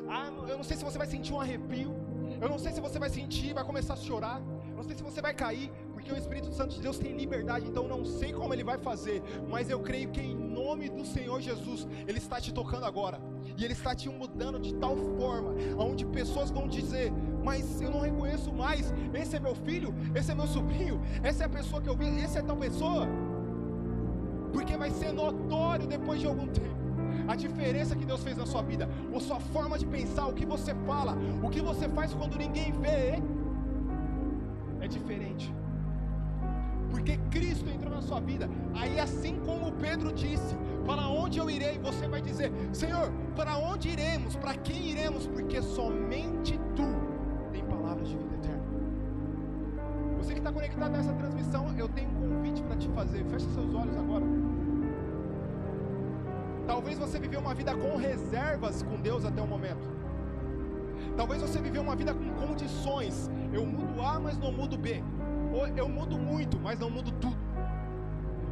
ah, 0.08 0.30
eu 0.48 0.56
não 0.56 0.64
sei 0.64 0.76
se 0.76 0.84
você 0.84 0.98
vai 0.98 1.06
sentir 1.06 1.32
um 1.32 1.40
arrepio, 1.40 1.94
eu 2.42 2.48
não 2.48 2.58
sei 2.58 2.72
se 2.72 2.80
você 2.80 2.98
vai 2.98 3.08
sentir, 3.08 3.54
vai 3.54 3.64
começar 3.64 3.94
a 3.94 3.96
chorar. 3.96 4.42
Eu 4.70 4.76
não 4.76 4.82
sei 4.82 4.96
se 4.96 5.02
você 5.02 5.20
vai 5.22 5.32
cair, 5.32 5.70
porque 5.92 6.10
o 6.12 6.16
Espírito 6.16 6.52
Santo 6.52 6.74
de 6.74 6.80
Deus 6.80 6.98
tem 6.98 7.12
liberdade, 7.16 7.68
então 7.68 7.86
não 7.86 8.04
sei 8.04 8.32
como 8.32 8.52
ele 8.52 8.64
vai 8.64 8.78
fazer, 8.78 9.22
mas 9.48 9.70
eu 9.70 9.78
creio 9.78 10.08
que 10.10 10.20
em 10.20 10.34
nome 10.34 10.88
do 10.88 11.04
Senhor 11.04 11.40
Jesus, 11.40 11.86
ele 12.08 12.18
está 12.18 12.40
te 12.40 12.52
tocando 12.52 12.84
agora. 12.84 13.20
E 13.56 13.64
ele 13.64 13.74
está 13.74 13.94
te 13.94 14.08
mudando 14.08 14.58
de 14.58 14.74
tal 14.74 14.96
forma, 14.96 15.54
aonde 15.78 16.04
pessoas 16.06 16.50
vão 16.50 16.66
dizer: 16.66 17.12
"Mas 17.44 17.80
eu 17.80 17.90
não 17.90 18.00
reconheço 18.00 18.52
mais. 18.52 18.92
Esse 19.14 19.36
é 19.36 19.40
meu 19.40 19.54
filho, 19.54 19.94
esse 20.14 20.32
é 20.32 20.34
meu 20.34 20.48
sobrinho, 20.48 21.00
essa 21.22 21.44
é 21.44 21.46
a 21.46 21.50
pessoa 21.50 21.80
que 21.80 21.88
eu 21.88 21.96
vi, 21.96 22.08
essa 22.20 22.40
é 22.40 22.42
tal 22.42 22.56
pessoa". 22.56 23.06
Porque 24.52 24.76
vai 24.76 24.90
ser 24.90 25.12
notório 25.12 25.86
depois 25.86 26.18
de 26.20 26.26
algum 26.26 26.48
tempo 26.48 26.81
a 27.28 27.34
diferença 27.34 27.96
que 27.96 28.04
Deus 28.04 28.22
fez 28.22 28.36
na 28.36 28.46
sua 28.46 28.62
vida, 28.62 28.88
a 29.14 29.20
sua 29.20 29.40
forma 29.40 29.78
de 29.78 29.86
pensar, 29.86 30.26
o 30.26 30.34
que 30.34 30.46
você 30.46 30.74
fala, 30.86 31.16
o 31.42 31.48
que 31.48 31.60
você 31.60 31.88
faz 31.88 32.12
quando 32.14 32.36
ninguém 32.36 32.72
vê, 32.72 33.22
é 34.80 34.88
diferente. 34.88 35.52
Porque 36.92 37.16
Cristo 37.30 37.68
entrou 37.70 37.92
na 37.94 38.02
sua 38.02 38.20
vida. 38.20 38.48
Aí, 38.74 39.00
assim 39.00 39.40
como 39.46 39.72
Pedro 39.72 40.12
disse: 40.12 40.54
Para 40.84 41.08
onde 41.08 41.38
eu 41.38 41.48
irei? 41.48 41.78
Você 41.78 42.06
vai 42.06 42.20
dizer: 42.20 42.52
Senhor, 42.72 43.10
para 43.34 43.56
onde 43.56 43.88
iremos? 43.88 44.36
Para 44.36 44.54
quem 44.54 44.90
iremos? 44.90 45.26
Porque 45.26 45.62
somente 45.62 46.60
tu 46.76 46.84
tem 47.50 47.64
palavras 47.64 48.08
de 48.08 48.16
vida 48.16 48.34
eterna. 48.34 48.62
Você 50.18 50.34
que 50.34 50.38
está 50.38 50.52
conectado 50.52 50.92
nessa 50.92 51.14
transmissão, 51.14 51.74
eu 51.78 51.88
tenho 51.88 52.10
um 52.10 52.28
convite 52.28 52.62
para 52.62 52.76
te 52.76 52.88
fazer. 52.90 53.24
Feche 53.24 53.46
seus 53.46 53.74
olhos 53.74 53.96
agora. 53.96 54.26
Talvez 56.66 56.98
você 56.98 57.18
viveu 57.18 57.40
uma 57.40 57.54
vida 57.54 57.74
com 57.74 57.96
reservas 57.96 58.82
com 58.82 59.00
Deus 59.00 59.24
até 59.24 59.42
o 59.42 59.46
momento. 59.46 59.90
Talvez 61.16 61.42
você 61.42 61.60
viveu 61.60 61.82
uma 61.82 61.96
vida 61.96 62.14
com 62.14 62.46
condições. 62.46 63.30
Eu 63.52 63.66
mudo 63.66 64.00
A, 64.00 64.18
mas 64.20 64.38
não 64.38 64.52
mudo 64.52 64.78
B. 64.78 65.02
Ou 65.52 65.66
eu 65.66 65.88
mudo 65.88 66.18
muito, 66.18 66.58
mas 66.58 66.78
não 66.78 66.88
mudo 66.88 67.10
tudo. 67.12 67.36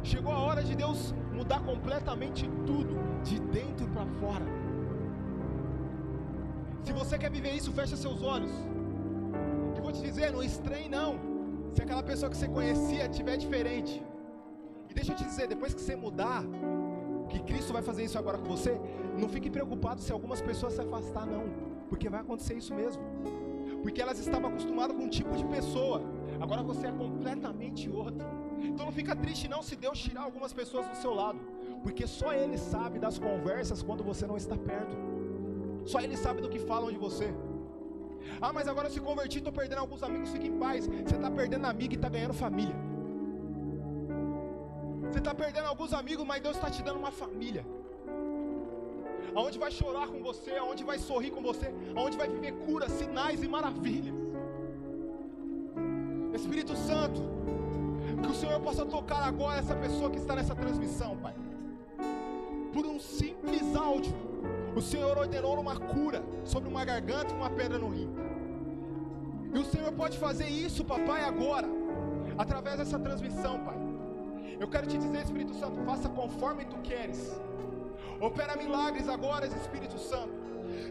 Chegou 0.03 0.33
a 0.33 0.39
hora 0.39 0.63
de 0.63 0.75
Deus 0.75 1.13
mudar 1.31 1.59
completamente 1.61 2.49
tudo, 2.65 2.95
de 3.23 3.39
dentro 3.39 3.87
para 3.87 4.05
fora. 4.19 4.45
Se 6.83 6.91
você 6.91 7.17
quer 7.17 7.31
viver 7.31 7.53
isso, 7.53 7.71
fecha 7.71 7.95
seus 7.95 8.21
olhos. 8.23 8.51
E 9.75 9.81
vou 9.81 9.91
te 9.91 10.01
dizer, 10.01 10.31
não 10.31 10.43
estranhe 10.43 10.89
não. 10.89 11.19
Se 11.73 11.81
aquela 11.81 12.03
pessoa 12.03 12.29
que 12.29 12.37
você 12.37 12.47
conhecia 12.47 13.07
tiver 13.07 13.37
diferente. 13.37 14.03
E 14.89 14.93
deixa 14.93 15.13
eu 15.13 15.15
te 15.15 15.23
dizer, 15.23 15.47
depois 15.47 15.73
que 15.73 15.81
você 15.81 15.95
mudar, 15.95 16.43
que 17.31 17.39
Cristo 17.39 17.73
vai 17.73 17.81
fazer 17.81 18.03
isso 18.03 18.17
agora 18.17 18.37
com 18.37 18.45
você, 18.45 18.79
não 19.17 19.29
fique 19.29 19.49
preocupado 19.49 20.01
se 20.01 20.11
algumas 20.11 20.41
pessoas 20.41 20.73
se 20.73 20.81
afastar, 20.81 21.25
não, 21.25 21.45
porque 21.89 22.09
vai 22.09 22.21
acontecer 22.21 22.55
isso 22.55 22.73
mesmo. 22.73 23.01
Porque 23.81 24.01
elas 24.01 24.19
estavam 24.19 24.49
acostumadas 24.49 24.95
com 24.95 25.03
um 25.03 25.09
tipo 25.09 25.35
de 25.35 25.45
pessoa, 25.45 26.01
agora 26.39 26.61
você 26.61 26.87
é 26.87 26.91
completamente 26.91 27.89
outro. 27.89 28.25
Então 28.59 28.85
não 28.85 28.91
fica 28.91 29.15
triste 29.15 29.47
não 29.47 29.63
se 29.63 29.75
Deus 29.75 29.97
tirar 29.99 30.23
algumas 30.23 30.53
pessoas 30.53 30.87
do 30.87 30.95
seu 30.95 31.13
lado, 31.13 31.39
porque 31.83 32.05
só 32.05 32.31
Ele 32.33 32.57
sabe 32.57 32.99
das 32.99 33.17
conversas 33.17 33.81
quando 33.81 34.03
você 34.03 34.27
não 34.27 34.37
está 34.37 34.55
perto. 34.55 34.95
Só 35.85 35.99
Ele 35.99 36.15
sabe 36.15 36.41
do 36.41 36.49
que 36.49 36.59
falam 36.59 36.91
de 36.91 36.97
você. 36.97 37.33
Ah, 38.39 38.53
mas 38.53 38.67
agora 38.67 38.87
eu 38.87 38.91
se 38.91 38.99
converti, 38.99 39.39
estou 39.39 39.51
perdendo 39.51 39.79
alguns 39.79 40.03
amigos, 40.03 40.29
fique 40.29 40.47
em 40.47 40.57
paz. 40.59 40.85
Você 40.87 41.15
está 41.15 41.31
perdendo 41.31 41.65
amigo 41.65 41.93
e 41.93 41.95
está 41.95 42.09
ganhando 42.09 42.33
família. 42.33 42.90
Você 45.11 45.19
está 45.19 45.33
perdendo 45.35 45.65
alguns 45.65 45.91
amigos, 45.91 46.25
mas 46.25 46.41
Deus 46.41 46.55
está 46.55 46.69
te 46.69 46.81
dando 46.81 46.97
uma 46.97 47.11
família. 47.11 47.65
Aonde 49.35 49.59
vai 49.59 49.69
chorar 49.69 50.07
com 50.07 50.23
você, 50.23 50.51
aonde 50.55 50.85
vai 50.85 50.97
sorrir 50.97 51.31
com 51.31 51.41
você, 51.41 51.73
aonde 51.95 52.15
vai 52.17 52.29
viver 52.29 52.53
cura, 52.65 52.87
sinais 52.89 53.43
e 53.43 53.47
maravilhas. 53.47 54.15
Espírito 56.33 56.77
Santo, 56.77 57.21
que 58.23 58.29
o 58.29 58.33
Senhor 58.33 58.59
possa 58.61 58.85
tocar 58.85 59.23
agora 59.25 59.59
essa 59.59 59.75
pessoa 59.75 60.09
que 60.09 60.17
está 60.17 60.33
nessa 60.33 60.55
transmissão, 60.55 61.17
Pai. 61.17 61.35
Por 62.71 62.85
um 62.85 62.97
simples 62.97 63.75
áudio, 63.75 64.15
o 64.73 64.81
Senhor 64.81 65.17
ordenou 65.17 65.59
uma 65.59 65.77
cura 65.77 66.23
sobre 66.45 66.69
uma 66.69 66.85
garganta 66.85 67.33
e 67.33 67.37
uma 67.37 67.49
pedra 67.49 67.77
no 67.77 67.89
rim. 67.89 68.09
E 69.53 69.59
o 69.59 69.65
Senhor 69.65 69.91
pode 69.91 70.17
fazer 70.17 70.47
isso, 70.47 70.85
papai, 70.85 71.25
agora, 71.25 71.67
através 72.37 72.77
dessa 72.77 72.97
transmissão, 72.97 73.59
Pai. 73.59 73.90
Eu 74.61 74.67
quero 74.67 74.85
te 74.85 74.95
dizer, 74.95 75.23
Espírito 75.23 75.55
Santo, 75.55 75.83
faça 75.87 76.07
conforme 76.07 76.65
tu 76.65 76.77
queres. 76.89 77.35
Opera 78.19 78.55
milagres 78.55 79.09
agora, 79.09 79.47
Espírito 79.47 79.97
Santo. 79.97 80.35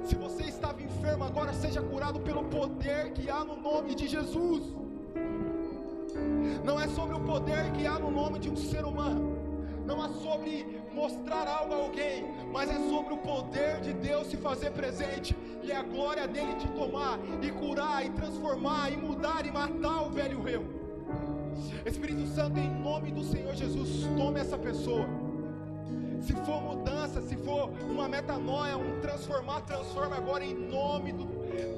Se 0.04 0.16
você 0.16 0.42
estava 0.42 0.82
enfermo 0.82 1.22
agora, 1.22 1.52
seja 1.54 1.80
curado 1.80 2.18
pelo 2.18 2.42
poder 2.46 3.12
que 3.12 3.30
há 3.30 3.44
no 3.44 3.56
nome 3.56 3.94
de 3.94 4.08
Jesus. 4.08 4.64
Não 6.64 6.80
é 6.80 6.88
sobre 6.88 7.14
o 7.14 7.20
poder 7.20 7.70
que 7.70 7.86
há 7.86 7.96
no 7.96 8.10
nome 8.10 8.40
de 8.40 8.50
um 8.50 8.56
ser 8.56 8.84
humano. 8.84 9.38
Não 9.86 10.04
é 10.04 10.08
sobre 10.14 10.82
mostrar 10.92 11.46
algo 11.46 11.72
a 11.72 11.76
alguém, 11.76 12.26
mas 12.52 12.68
é 12.68 12.78
sobre 12.90 13.14
o 13.14 13.18
poder 13.18 13.80
de 13.82 13.92
Deus 13.92 14.26
se 14.26 14.36
fazer 14.36 14.72
presente 14.72 15.36
e 15.62 15.70
a 15.70 15.84
glória 15.84 16.26
dele 16.26 16.56
te 16.56 16.66
tomar 16.72 17.20
e 17.40 17.52
curar 17.52 18.04
e 18.04 18.10
transformar 18.10 18.92
e 18.92 18.96
mudar 18.96 19.46
e 19.46 19.52
matar 19.52 20.08
o 20.08 20.10
velho 20.10 20.48
eu. 20.48 20.79
Espírito 21.84 22.26
Santo, 22.28 22.58
em 22.58 22.70
nome 22.70 23.10
do 23.10 23.22
Senhor 23.24 23.54
Jesus, 23.54 24.06
tome 24.16 24.40
essa 24.40 24.58
pessoa. 24.58 25.06
Se 26.20 26.34
for 26.34 26.60
mudança, 26.62 27.20
se 27.22 27.36
for 27.36 27.70
uma 27.88 28.08
metanoia, 28.08 28.76
um 28.76 29.00
transformar, 29.00 29.62
transforma 29.62 30.16
agora 30.16 30.44
em 30.44 30.54
nome 30.54 31.12
do, 31.12 31.26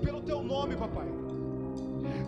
pelo 0.01 0.21
teu 0.21 0.43
nome, 0.43 0.77
papai. 0.77 1.07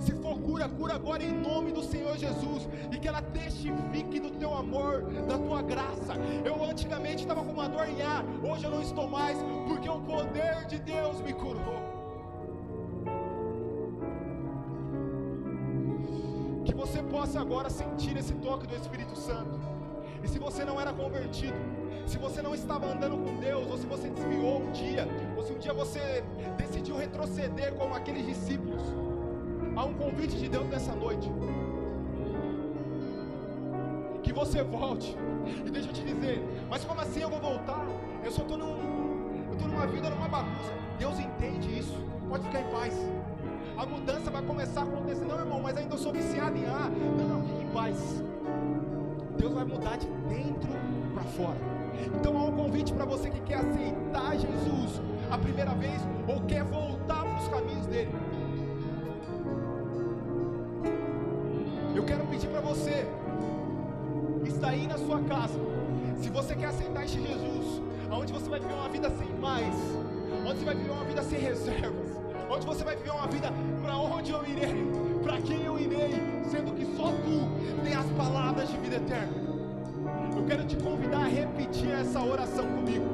Se 0.00 0.12
for 0.12 0.38
cura, 0.38 0.68
cura 0.68 0.94
agora 0.94 1.22
em 1.22 1.33
nome 1.33 1.72
do 1.72 1.83
Senhor 1.83 2.16
Jesus. 2.16 2.68
E 2.92 2.98
que 2.98 3.09
ela 3.09 3.22
testifique 3.22 4.20
do 4.20 4.30
teu 4.30 4.54
amor, 4.54 5.02
da 5.26 5.38
tua 5.38 5.62
graça. 5.62 6.14
Eu 6.44 6.62
antigamente 6.64 7.22
estava 7.22 7.42
com 7.42 7.52
uma 7.52 7.68
dor 7.68 7.88
em 7.88 8.00
ar, 8.02 8.24
hoje 8.42 8.64
eu 8.64 8.70
não 8.70 8.83
estou 8.83 9.09
mais, 9.09 9.37
porque 9.66 9.88
o 9.88 10.00
poder 10.00 10.66
de 10.66 10.78
Deus 10.78 11.20
me 11.20 11.33
curou. 11.33 12.03
Possa 17.24 17.40
agora 17.40 17.70
sentir 17.70 18.14
esse 18.18 18.34
toque 18.34 18.66
do 18.66 18.76
Espírito 18.76 19.16
Santo. 19.16 19.58
E 20.22 20.28
se 20.28 20.38
você 20.38 20.62
não 20.62 20.78
era 20.78 20.92
convertido, 20.92 21.56
se 22.06 22.18
você 22.18 22.42
não 22.42 22.54
estava 22.54 22.84
andando 22.84 23.16
com 23.16 23.40
Deus, 23.40 23.66
ou 23.70 23.78
se 23.78 23.87
você 23.87 24.10
desviou 24.10 24.60
um 24.60 24.72
dia, 24.72 25.08
ou 25.34 25.42
se 25.42 25.54
um 25.54 25.58
dia 25.58 25.72
você 25.72 26.22
decidiu 26.58 26.98
retroceder 26.98 27.72
como 27.76 27.94
aqueles 27.94 28.26
discípulos, 28.26 28.82
há 29.74 29.84
um 29.87 29.94
convite 29.94 30.37
de 30.37 30.50
Deus 30.50 30.68
nessa 30.68 30.94
noite. 30.94 31.32
Que 34.22 34.30
você 34.30 34.62
volte. 34.62 35.16
E 35.64 35.70
deixa 35.70 35.88
eu 35.88 35.94
te 35.94 36.02
dizer, 36.02 36.44
mas 36.68 36.84
como 36.84 37.00
assim 37.00 37.20
eu 37.20 37.30
vou 37.30 37.40
voltar? 37.40 37.87
Eu 38.22 38.32
só 38.32 38.42
estou 38.42 38.58
num, 38.58 38.76
numa 39.66 39.87
vida, 39.87 40.10
numa 40.10 40.28
bagunça. 40.28 40.72
Deus 40.98 41.18
entende 41.18 41.78
isso. 41.78 41.96
Pode 42.28 42.44
ficar 42.44 42.60
em 42.60 42.70
paz. 42.70 42.94
A 43.76 43.87
mudança 43.87 44.30
vai 44.30 44.42
começar 44.42 44.80
a 44.80 44.84
acontecer. 44.84 45.24
Não, 45.24 45.38
irmão, 45.38 45.60
mas 45.60 45.76
ainda 45.76 45.94
eu 45.94 45.98
sou 45.98 46.12
viciado 46.12 46.56
em 46.56 46.66
ar. 46.66 46.90
Não, 46.90 47.28
não, 47.28 47.42
fique 47.42 47.62
em 47.62 47.68
paz. 47.68 48.22
Deus 49.37 49.52
vai 49.52 49.64
mudar 49.64 49.96
de 49.96 50.06
dentro 50.28 50.70
para 51.12 51.24
fora. 51.24 51.58
Então 52.14 52.37
há 52.38 52.44
um 52.44 52.52
convite 52.52 52.92
para 52.92 53.04
você 53.04 53.30
que 53.30 53.40
quer 53.40 53.56
aceitar 53.56 54.37
Jesus 54.37 55.00
a 55.30 55.38
primeira 55.38 55.72
vez 55.74 56.00
ou 56.28 56.40
quer 56.42 56.64
voltar 56.64 57.24
para 57.24 57.38
os 57.40 57.48
caminhos 57.48 57.87
dele. 57.87 58.10
Eu 61.94 62.04
quero 62.04 62.26
pedir 62.26 62.48
para 62.48 62.60
você, 62.60 63.06
está 64.44 64.68
aí 64.70 64.87
na 64.87 64.98
sua 64.98 65.20
casa, 65.20 65.58
se 66.16 66.28
você 66.28 66.54
quer 66.56 66.66
aceitar 66.66 67.04
este 67.04 67.20
Jesus, 67.20 67.82
onde 68.10 68.32
você 68.32 68.48
vai 68.48 68.58
viver 68.58 68.74
uma 68.74 68.88
vida 68.88 69.10
sem 69.10 69.28
mais, 69.38 69.74
onde 70.46 70.58
você 70.58 70.64
vai 70.64 70.74
viver 70.74 70.90
uma 70.90 71.04
vida 71.04 71.22
sem 71.22 71.38
reservas, 71.38 72.23
onde 72.50 72.66
você 72.66 72.85
vai 72.85 72.96
viver 72.96 73.11
uma 73.11 73.26
vida 73.26 73.52
para 73.83 73.96
onde 73.96 74.30
eu 74.30 74.44
irei, 74.46 74.87
para 75.22 75.40
quem 75.40 75.64
eu 75.64 75.78
irei, 75.78 76.12
sendo 76.50 76.74
que 76.74 76.85
só 76.96 77.09
tu 77.09 77.83
tem 77.83 77.94
as 77.94 78.07
palavras 78.11 78.68
de 78.68 78.76
vida 78.78 78.96
eterna. 78.96 79.33
Eu 80.37 80.44
quero 80.44 80.64
te 80.64 80.76
convidar 80.76 81.20
a 81.20 81.28
repetir 81.28 81.90
essa 81.90 82.20
oração 82.22 82.66
comigo. 82.66 83.07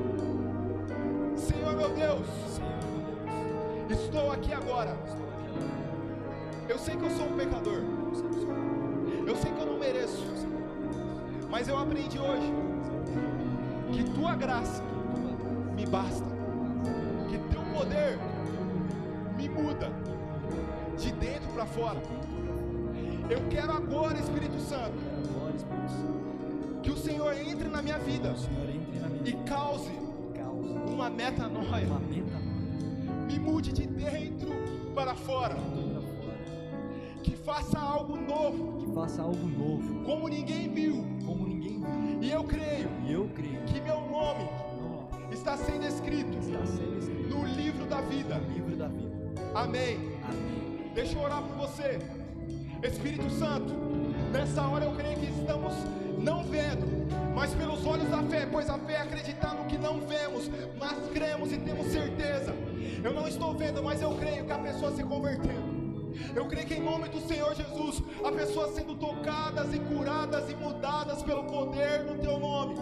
Senhor 1.36 1.76
meu 1.76 1.90
Deus, 1.90 2.26
estou 3.88 4.32
aqui 4.32 4.52
agora. 4.52 4.96
Eu 6.68 6.78
sei 6.78 6.96
que 6.96 7.02
eu 7.02 7.10
sou 7.10 7.26
um 7.26 7.36
pecador. 7.36 7.82
Eu 9.26 9.36
sei 9.36 9.52
que 9.52 9.60
eu 9.60 9.66
não 9.66 9.78
mereço. 9.78 10.24
Mas 11.50 11.68
eu 11.68 11.76
aprendi 11.78 12.18
hoje 12.18 12.52
que 13.92 14.04
tua 14.12 14.34
graça 14.34 14.82
me 15.74 15.84
basta. 15.86 16.29
Fora. 21.80 22.02
Eu 23.30 23.40
quero 23.48 23.72
agora, 23.72 24.18
Espírito 24.18 24.60
Santo, 24.60 24.98
que 26.82 26.90
o 26.90 26.96
Senhor 26.96 27.34
entre 27.34 27.68
na 27.68 27.80
minha 27.80 27.98
vida 27.98 28.34
e 29.24 29.32
cause 29.48 29.90
uma 30.86 31.08
metanoia. 31.08 31.88
Me 33.26 33.38
mude 33.38 33.72
de 33.72 33.86
dentro 33.86 34.50
para 34.94 35.14
fora. 35.14 35.56
Que 37.22 37.36
faça 37.36 37.78
algo 37.78 38.16
novo. 38.16 38.78
Que 38.78 38.94
faça 38.94 39.22
algo 39.22 39.46
novo. 39.46 40.04
Como 40.04 40.28
ninguém 40.28 40.68
viu. 40.68 41.04
Como 41.24 41.46
ninguém 41.46 41.78
viu. 41.78 42.22
E 42.22 42.30
eu 42.30 42.44
creio. 42.44 42.88
E 43.06 43.12
eu 43.12 43.28
creio. 43.34 43.60
Que 43.66 43.80
meu 43.80 44.00
nome 44.00 44.48
está 45.30 45.56
sendo 45.56 45.86
escrito, 45.86 46.36
está 46.38 46.66
sendo 46.66 46.98
escrito 46.98 47.28
no 47.28 47.46
livro 47.46 47.86
da 47.86 48.00
vida. 48.00 48.38
No 48.38 48.52
livro 48.52 48.76
da 48.76 48.88
vida. 48.88 49.10
Amém. 49.54 49.98
Amém. 50.24 50.69
Deixa 50.94 51.16
eu 51.16 51.22
orar 51.22 51.42
por 51.42 51.56
você. 51.56 51.98
Espírito 52.82 53.30
Santo, 53.30 53.72
nessa 54.32 54.62
hora 54.62 54.84
eu 54.84 54.92
creio 54.92 55.18
que 55.18 55.26
estamos 55.26 55.72
não 56.18 56.44
vendo, 56.44 57.08
mas 57.34 57.54
pelos 57.54 57.84
olhos 57.86 58.08
da 58.08 58.22
fé, 58.22 58.46
pois 58.50 58.68
a 58.68 58.78
fé 58.78 58.94
é 58.94 59.00
acreditar 59.02 59.54
no 59.54 59.66
que 59.66 59.78
não 59.78 60.00
vemos, 60.00 60.50
mas 60.78 60.98
cremos 61.12 61.52
e 61.52 61.58
temos 61.58 61.86
certeza. 61.86 62.54
Eu 63.02 63.12
não 63.14 63.28
estou 63.28 63.54
vendo, 63.54 63.82
mas 63.82 64.02
eu 64.02 64.14
creio 64.16 64.44
que 64.44 64.52
a 64.52 64.58
pessoa 64.58 64.92
se 64.92 65.02
convertendo. 65.04 65.69
Eu 66.34 66.46
creio 66.46 66.66
que 66.66 66.74
em 66.74 66.82
nome 66.82 67.08
do 67.08 67.20
Senhor 67.20 67.54
Jesus, 67.54 68.02
a 68.24 68.30
pessoas 68.32 68.74
sendo 68.74 68.94
tocadas 68.94 69.74
e 69.74 69.78
curadas 69.78 70.50
e 70.50 70.54
mudadas 70.54 71.22
pelo 71.22 71.44
poder 71.44 72.04
do 72.04 72.18
teu 72.20 72.38
nome. 72.38 72.76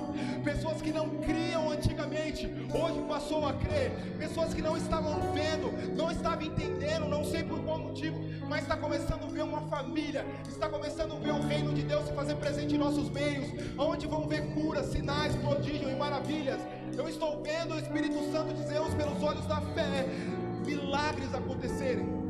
Pessoas 0.44 0.80
que 0.82 0.92
não 0.92 1.08
criam 1.18 1.70
antigamente, 1.70 2.46
hoje 2.46 3.02
passou 3.08 3.46
a 3.46 3.52
crer. 3.54 3.92
Pessoas 4.18 4.52
que 4.52 4.62
não 4.62 4.76
estavam 4.76 5.32
vendo, 5.32 5.72
não 5.96 6.10
estavam 6.10 6.42
entendendo, 6.42 7.08
não 7.08 7.24
sei 7.24 7.42
por 7.42 7.58
qual 7.60 7.78
motivo, 7.78 8.18
mas 8.48 8.62
está 8.62 8.76
começando 8.76 9.24
a 9.24 9.26
ver 9.26 9.42
uma 9.42 9.62
família, 9.62 10.24
está 10.48 10.68
começando 10.68 11.12
a 11.12 11.18
ver 11.18 11.32
o 11.32 11.40
reino 11.40 11.72
de 11.72 11.82
Deus 11.82 12.06
se 12.06 12.12
fazer 12.12 12.34
presente 12.36 12.74
em 12.74 12.78
nossos 12.78 13.10
meios, 13.10 13.46
onde 13.78 14.06
vão 14.06 14.26
ver 14.26 14.42
curas, 14.54 14.86
sinais, 14.86 15.34
prodígios 15.36 15.90
e 15.90 15.94
maravilhas. 15.94 16.60
Eu 16.96 17.08
estou 17.08 17.42
vendo 17.42 17.74
o 17.74 17.78
Espírito 17.78 18.18
Santo 18.32 18.54
Deus 18.68 18.94
pelos 18.94 19.22
olhos 19.22 19.46
da 19.46 19.60
fé, 19.60 20.06
milagres 20.64 21.34
acontecerem 21.34 22.27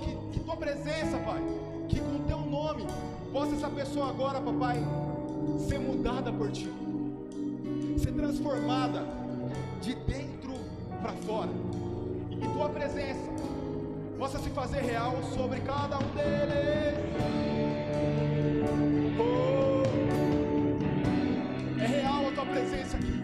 que 0.00 0.16
que 0.32 0.40
tua 0.40 0.56
presença, 0.56 1.18
Pai, 1.18 1.42
que 1.88 2.00
com 2.00 2.18
teu 2.26 2.40
nome 2.40 2.86
possa 3.32 3.54
essa 3.54 3.68
pessoa 3.68 4.08
agora, 4.08 4.40
papai, 4.40 4.82
ser 5.68 5.78
mudada 5.78 6.32
por 6.32 6.50
ti, 6.50 6.70
ser 7.98 8.12
transformada 8.12 9.04
de 9.82 9.94
dentro 9.94 10.54
para 11.02 11.12
fora, 11.12 11.50
e 12.30 12.36
que 12.36 12.48
tua 12.48 12.68
presença 12.68 13.30
possa 14.18 14.38
se 14.38 14.50
fazer 14.50 14.80
real 14.80 15.14
sobre 15.34 15.60
cada 15.60 15.98
um 15.98 16.08
deles. 16.14 16.96
Oh, 19.18 19.82
é 21.80 21.86
real 21.86 22.28
a 22.28 22.32
tua 22.32 22.46
presença 22.46 22.96
aqui, 22.96 23.15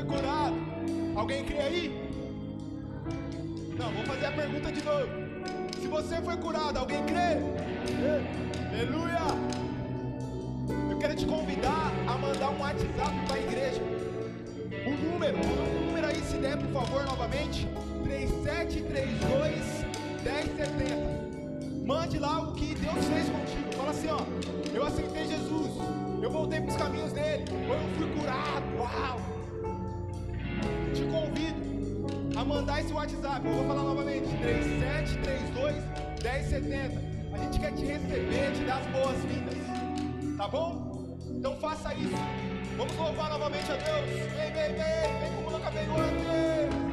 foi 0.00 0.04
curado, 0.04 0.54
alguém 1.14 1.44
crê 1.44 1.58
aí? 1.58 2.10
Não, 3.76 3.92
vou 3.92 4.04
fazer 4.04 4.26
a 4.26 4.32
pergunta 4.32 4.72
de 4.72 4.82
novo. 4.82 5.08
Se 5.78 5.88
você 5.88 6.16
foi 6.22 6.36
curado, 6.36 6.78
alguém 6.78 7.04
crê? 7.04 7.36
Aleluia! 8.72 9.20
Eu 10.90 10.98
quero 10.98 11.14
te 11.16 11.26
convidar 11.26 11.92
a 12.06 12.16
mandar 12.16 12.50
um 12.50 12.60
WhatsApp 12.60 13.26
para 13.26 13.36
a 13.36 13.40
igreja. 13.40 13.82
O 14.86 14.90
número, 14.90 15.36
o 15.36 15.86
número 15.86 16.06
aí, 16.06 16.22
se 16.22 16.36
der, 16.38 16.56
por 16.56 16.82
favor, 16.82 17.04
novamente. 17.04 17.68
3732 18.04 19.84
1070. 20.22 21.84
Mande 21.84 22.18
lá 22.18 22.40
o 22.40 22.52
que 22.54 22.74
Deus 22.74 23.04
fez 23.06 23.28
contigo. 23.28 23.72
Fala 23.76 23.90
assim, 23.90 24.08
ó. 24.08 24.20
Eu 24.74 24.84
aceitei 24.84 25.26
Jesus. 25.26 25.72
Eu 26.22 26.30
voltei 26.30 26.60
para 26.60 26.70
os 26.70 26.76
caminhos 26.76 27.12
dele. 27.12 27.44
Ou 27.68 27.74
eu 27.74 27.88
fui 27.96 28.08
curado. 28.18 28.64
Uau! 28.78 29.29
A 32.40 32.44
mandar 32.44 32.80
esse 32.80 32.92
WhatsApp. 32.92 33.46
Eu 33.46 33.52
vou 33.52 33.66
falar 33.66 33.82
novamente. 33.82 34.26
3732 34.38 35.74
1070. 36.22 37.10
A 37.32 37.38
gente 37.38 37.60
quer 37.60 37.72
te 37.72 37.84
receber, 37.84 38.52
te 38.52 38.64
dar 38.64 38.78
as 38.78 38.86
boas-vindas. 38.86 40.36
Tá 40.38 40.48
bom? 40.48 41.18
Então 41.28 41.54
faça 41.58 41.94
isso. 41.94 42.16
Vamos 42.78 42.96
louvar 42.96 43.30
novamente 43.30 43.70
a 43.70 43.76
Deus. 43.76 44.08
Vem, 44.08 44.52
vem, 44.52 44.72
vem. 44.72 45.20
Vem 45.20 45.36
como 45.36 45.50
nunca 45.50 45.70
veio 45.70 45.92
antes. 45.92 46.24
Eu 46.24 46.89